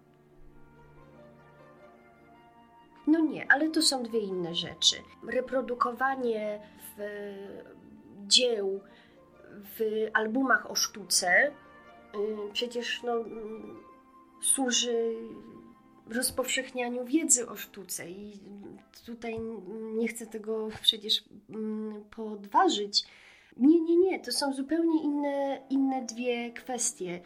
No 3.06 3.18
nie, 3.20 3.52
ale 3.52 3.70
to 3.70 3.82
są 3.82 4.02
dwie 4.02 4.20
inne 4.20 4.54
rzeczy. 4.54 4.96
Reprodukowanie 5.28 6.60
w 6.96 7.02
dzieł 8.26 8.80
w 9.78 10.08
albumach 10.14 10.70
o 10.70 10.74
sztuce 10.74 11.48
y, 11.48 11.52
przecież 12.52 13.02
no, 13.02 13.24
służy 14.42 15.14
rozpowszechnianiu 16.10 17.04
wiedzy 17.04 17.48
o 17.48 17.56
sztuce 17.56 18.10
i 18.10 18.40
tutaj 19.06 19.40
nie 19.94 20.08
chcę 20.08 20.26
tego 20.26 20.68
przecież 20.82 21.24
mm, 21.50 22.04
podważyć. 22.04 23.04
Nie, 23.56 23.80
nie, 23.80 23.96
nie, 23.96 24.20
to 24.20 24.32
są 24.32 24.52
zupełnie 24.52 25.02
inne, 25.02 25.62
inne 25.70 26.02
dwie 26.02 26.52
kwestie. 26.52 27.20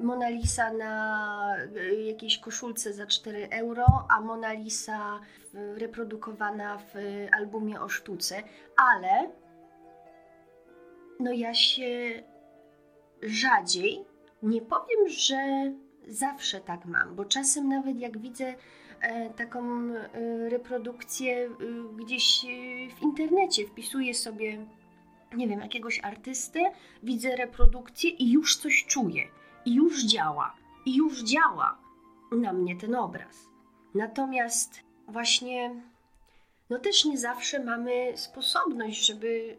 Mona 0.00 0.28
Lisa 0.28 0.72
na 0.72 1.56
e, 1.76 1.94
jakiejś 1.94 2.38
koszulce 2.38 2.92
za 2.92 3.06
4 3.06 3.48
euro, 3.50 3.86
a 4.08 4.20
Mona 4.20 4.52
Lisa 4.52 5.20
reprodukowana 5.54 6.78
w 6.78 6.94
albumie 7.32 7.80
o 7.80 7.88
sztuce, 7.88 8.42
ale 8.76 9.30
no 11.20 11.32
ja 11.32 11.54
się 11.54 12.22
rzadziej, 13.22 14.04
nie 14.42 14.62
powiem, 14.62 15.08
że 15.08 15.72
zawsze 16.06 16.60
tak 16.60 16.84
mam, 16.84 17.16
bo 17.16 17.24
czasem 17.24 17.68
nawet 17.68 17.98
jak 17.98 18.18
widzę 18.18 18.54
e, 19.00 19.30
taką 19.30 19.60
e, 19.94 20.48
reprodukcję 20.48 21.50
gdzieś 21.96 22.46
w 22.98 23.02
internecie, 23.02 23.66
wpisuję 23.66 24.14
sobie 24.14 24.66
nie 25.34 25.48
wiem, 25.48 25.60
jakiegoś 25.60 26.00
artystę, 26.00 26.72
widzę 27.02 27.36
reprodukcję 27.36 28.10
i 28.10 28.32
już 28.32 28.56
coś 28.56 28.84
czuję, 28.84 29.22
i 29.64 29.74
już 29.74 30.04
działa, 30.04 30.56
i 30.86 30.96
już 30.96 31.22
działa 31.22 31.78
na 32.32 32.52
mnie 32.52 32.76
ten 32.76 32.94
obraz. 32.94 33.48
Natomiast 33.94 34.80
właśnie, 35.08 35.82
no 36.70 36.78
też 36.78 37.04
nie 37.04 37.18
zawsze 37.18 37.64
mamy 37.64 38.12
sposobność, 38.16 39.06
żeby 39.06 39.56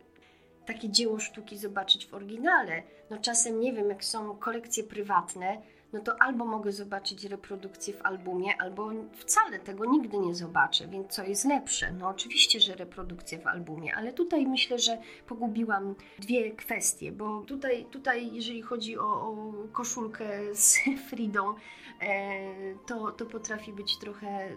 takie 0.65 0.89
dzieło 0.89 1.19
sztuki 1.19 1.57
zobaczyć 1.57 2.05
w 2.05 2.13
oryginale. 2.13 2.83
No 3.09 3.17
czasem 3.17 3.59
nie 3.59 3.73
wiem, 3.73 3.89
jak 3.89 4.03
są 4.03 4.37
kolekcje 4.37 4.83
prywatne, 4.83 5.61
no 5.93 5.99
to 5.99 6.21
albo 6.21 6.45
mogę 6.45 6.71
zobaczyć 6.71 7.23
reprodukcję 7.23 7.93
w 7.93 8.05
albumie, 8.05 8.61
albo 8.61 8.91
wcale 9.11 9.59
tego 9.59 9.85
nigdy 9.85 10.17
nie 10.17 10.35
zobaczę, 10.35 10.87
więc 10.87 11.11
co 11.11 11.23
jest 11.23 11.45
lepsze? 11.45 11.91
No 11.91 12.07
oczywiście, 12.07 12.59
że 12.59 12.75
reprodukcja 12.75 13.39
w 13.39 13.47
albumie, 13.47 13.95
ale 13.95 14.13
tutaj 14.13 14.47
myślę, 14.47 14.79
że 14.79 14.97
pogubiłam 15.27 15.95
dwie 16.19 16.51
kwestie, 16.51 17.11
bo 17.11 17.41
tutaj, 17.41 17.85
tutaj 17.85 18.33
jeżeli 18.33 18.61
chodzi 18.61 18.97
o, 18.97 19.03
o 19.03 19.53
koszulkę 19.71 20.55
z 20.55 20.77
Fridą, 21.09 21.55
e, 22.01 22.75
to, 22.85 23.11
to 23.11 23.25
potrafi 23.25 23.73
być 23.73 23.97
trochę 23.97 24.27
e, 24.27 24.55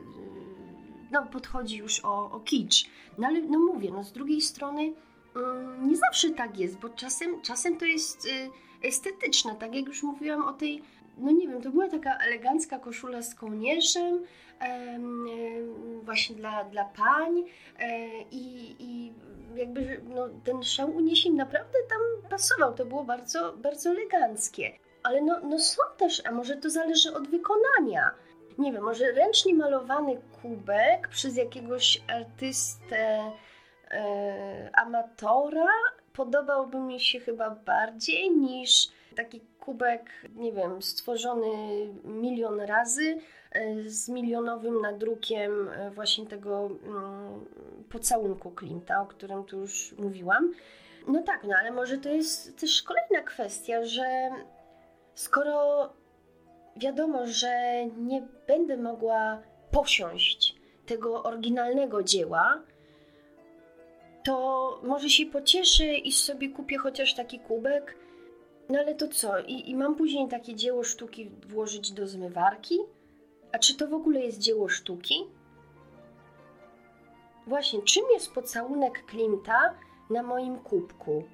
no, 1.10 1.26
podchodzi 1.26 1.76
już 1.76 2.04
o, 2.04 2.30
o 2.30 2.40
kicz. 2.40 2.90
No 3.18 3.28
ale 3.28 3.40
no 3.40 3.58
mówię, 3.58 3.90
no 3.92 4.04
z 4.04 4.12
drugiej 4.12 4.40
strony 4.40 4.92
mm, 5.36 5.88
nie 5.88 5.96
zawsze 5.96 6.30
tak 6.30 6.58
jest, 6.58 6.78
bo 6.78 6.88
czasem, 6.88 7.42
czasem 7.42 7.76
to 7.76 7.84
jest 7.84 8.26
y, 8.26 8.50
estetyczne, 8.82 9.56
tak 9.56 9.74
jak 9.74 9.86
już 9.86 10.02
mówiłam 10.02 10.44
o 10.44 10.52
tej 10.52 10.82
no 11.20 11.30
nie 11.30 11.48
wiem, 11.48 11.62
to 11.62 11.70
była 11.70 11.88
taka 11.88 12.18
elegancka 12.18 12.78
koszula 12.78 13.22
z 13.22 13.34
kołnierzem, 13.34 14.24
właśnie 16.02 16.36
dla, 16.36 16.64
dla 16.64 16.84
pań 16.84 17.44
e, 17.78 18.08
i, 18.30 18.76
i 18.78 19.12
jakby 19.54 20.00
no, 20.14 20.28
ten 20.44 20.62
szał 20.62 20.96
uniesień 20.96 21.34
naprawdę 21.34 21.78
tam 21.88 22.30
pasował, 22.30 22.74
to 22.74 22.84
było 22.84 23.04
bardzo, 23.04 23.52
bardzo 23.52 23.90
eleganckie. 23.90 24.72
Ale 25.02 25.22
no, 25.22 25.40
no 25.42 25.58
są 25.58 25.82
też, 25.96 26.22
a 26.26 26.32
może 26.32 26.56
to 26.56 26.70
zależy 26.70 27.14
od 27.14 27.28
wykonania. 27.28 28.10
Nie 28.58 28.72
wiem, 28.72 28.82
może 28.82 29.12
ręcznie 29.12 29.54
malowany 29.54 30.20
kubek 30.42 31.08
przez 31.08 31.36
jakiegoś 31.36 32.02
artystę 32.08 33.32
e, 33.90 34.70
amatora 34.74 35.72
podobałby 36.12 36.78
mi 36.78 37.00
się 37.00 37.20
chyba 37.20 37.50
bardziej 37.50 38.30
niż 38.30 38.88
taki 39.16 39.40
kubek, 39.60 40.10
nie 40.34 40.52
wiem, 40.52 40.82
stworzony 40.82 41.48
milion 42.04 42.60
razy 42.60 43.18
e, 43.52 43.82
z 43.88 44.08
milionowym 44.08 44.80
nadrukiem 44.80 45.68
e, 45.68 45.90
właśnie 45.90 46.26
tego 46.26 46.70
mm, 46.86 47.44
pocałunku 47.90 48.50
Klimta, 48.50 49.02
o 49.02 49.06
którym 49.06 49.44
tu 49.44 49.58
już 49.58 49.94
mówiłam. 49.98 50.52
No 51.08 51.22
tak, 51.22 51.44
no 51.44 51.54
ale 51.60 51.70
może 51.70 51.98
to 51.98 52.08
jest 52.08 52.60
też 52.60 52.82
kolejna 52.82 53.20
kwestia, 53.20 53.84
że 53.84 54.30
skoro 55.14 55.88
wiadomo, 56.76 57.26
że 57.26 57.84
nie 57.96 58.26
będę 58.46 58.76
mogła 58.76 59.42
posiąść 59.70 60.56
tego 60.86 61.22
oryginalnego 61.22 62.02
dzieła, 62.02 62.62
to 64.24 64.80
może 64.82 65.08
się 65.08 65.26
pocieszę 65.26 65.94
i 65.94 66.12
sobie 66.12 66.48
kupię 66.48 66.78
chociaż 66.78 67.14
taki 67.14 67.38
kubek, 67.38 67.96
no 68.70 68.78
ale 68.78 68.94
to 68.94 69.08
co? 69.08 69.38
I, 69.40 69.70
I 69.70 69.76
mam 69.76 69.94
później 69.94 70.28
takie 70.28 70.54
dzieło 70.54 70.84
sztuki 70.84 71.30
włożyć 71.46 71.92
do 71.92 72.06
zmywarki? 72.06 72.78
A 73.52 73.58
czy 73.58 73.76
to 73.76 73.88
w 73.88 73.94
ogóle 73.94 74.20
jest 74.20 74.38
dzieło 74.38 74.68
sztuki? 74.68 75.26
Właśnie, 77.46 77.82
czym 77.82 78.04
jest 78.12 78.32
pocałunek 78.32 79.06
Klimta 79.06 79.74
na 80.10 80.22
moim 80.22 80.58
kubku? 80.58 81.24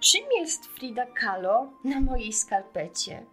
Czym 0.00 0.24
jest 0.38 0.66
Frida 0.66 1.06
Kahlo 1.06 1.72
na 1.84 2.00
mojej 2.00 2.32
skarpecie? 2.32 3.26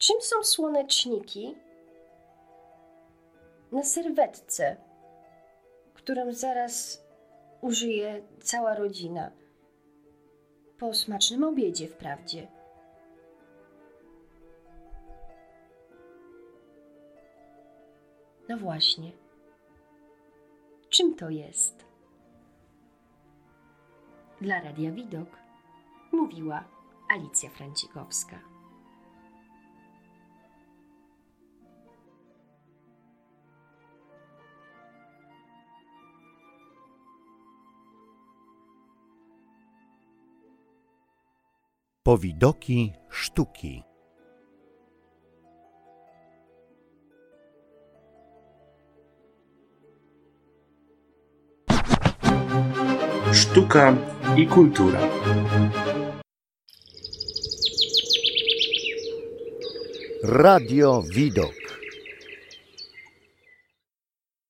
Czym 0.00 0.16
są 0.20 0.42
słoneczniki? 0.42 1.56
Na 3.72 3.84
serwetce, 3.84 4.76
którą 5.94 6.32
zaraz 6.32 7.04
użyje 7.60 8.22
cała 8.42 8.74
rodzina. 8.74 9.30
Po 10.78 10.94
smacznym 10.94 11.44
obiedzie, 11.44 11.88
wprawdzie. 11.88 12.48
No 18.48 18.56
właśnie. 18.56 19.12
Czym 20.88 21.14
to 21.14 21.30
jest? 21.30 21.84
Dla 24.40 24.60
Radia 24.60 24.90
Widok 24.92 25.28
mówiła 26.12 26.64
Alicja 27.10 27.50
Francikowska. 27.50 28.49
Powidoki 42.10 42.92
sztuki. 43.10 43.84
Sztuka 53.32 53.96
i 54.36 54.46
kultura. 54.46 55.00
Radio 60.22 61.02
Widok. 61.16 61.59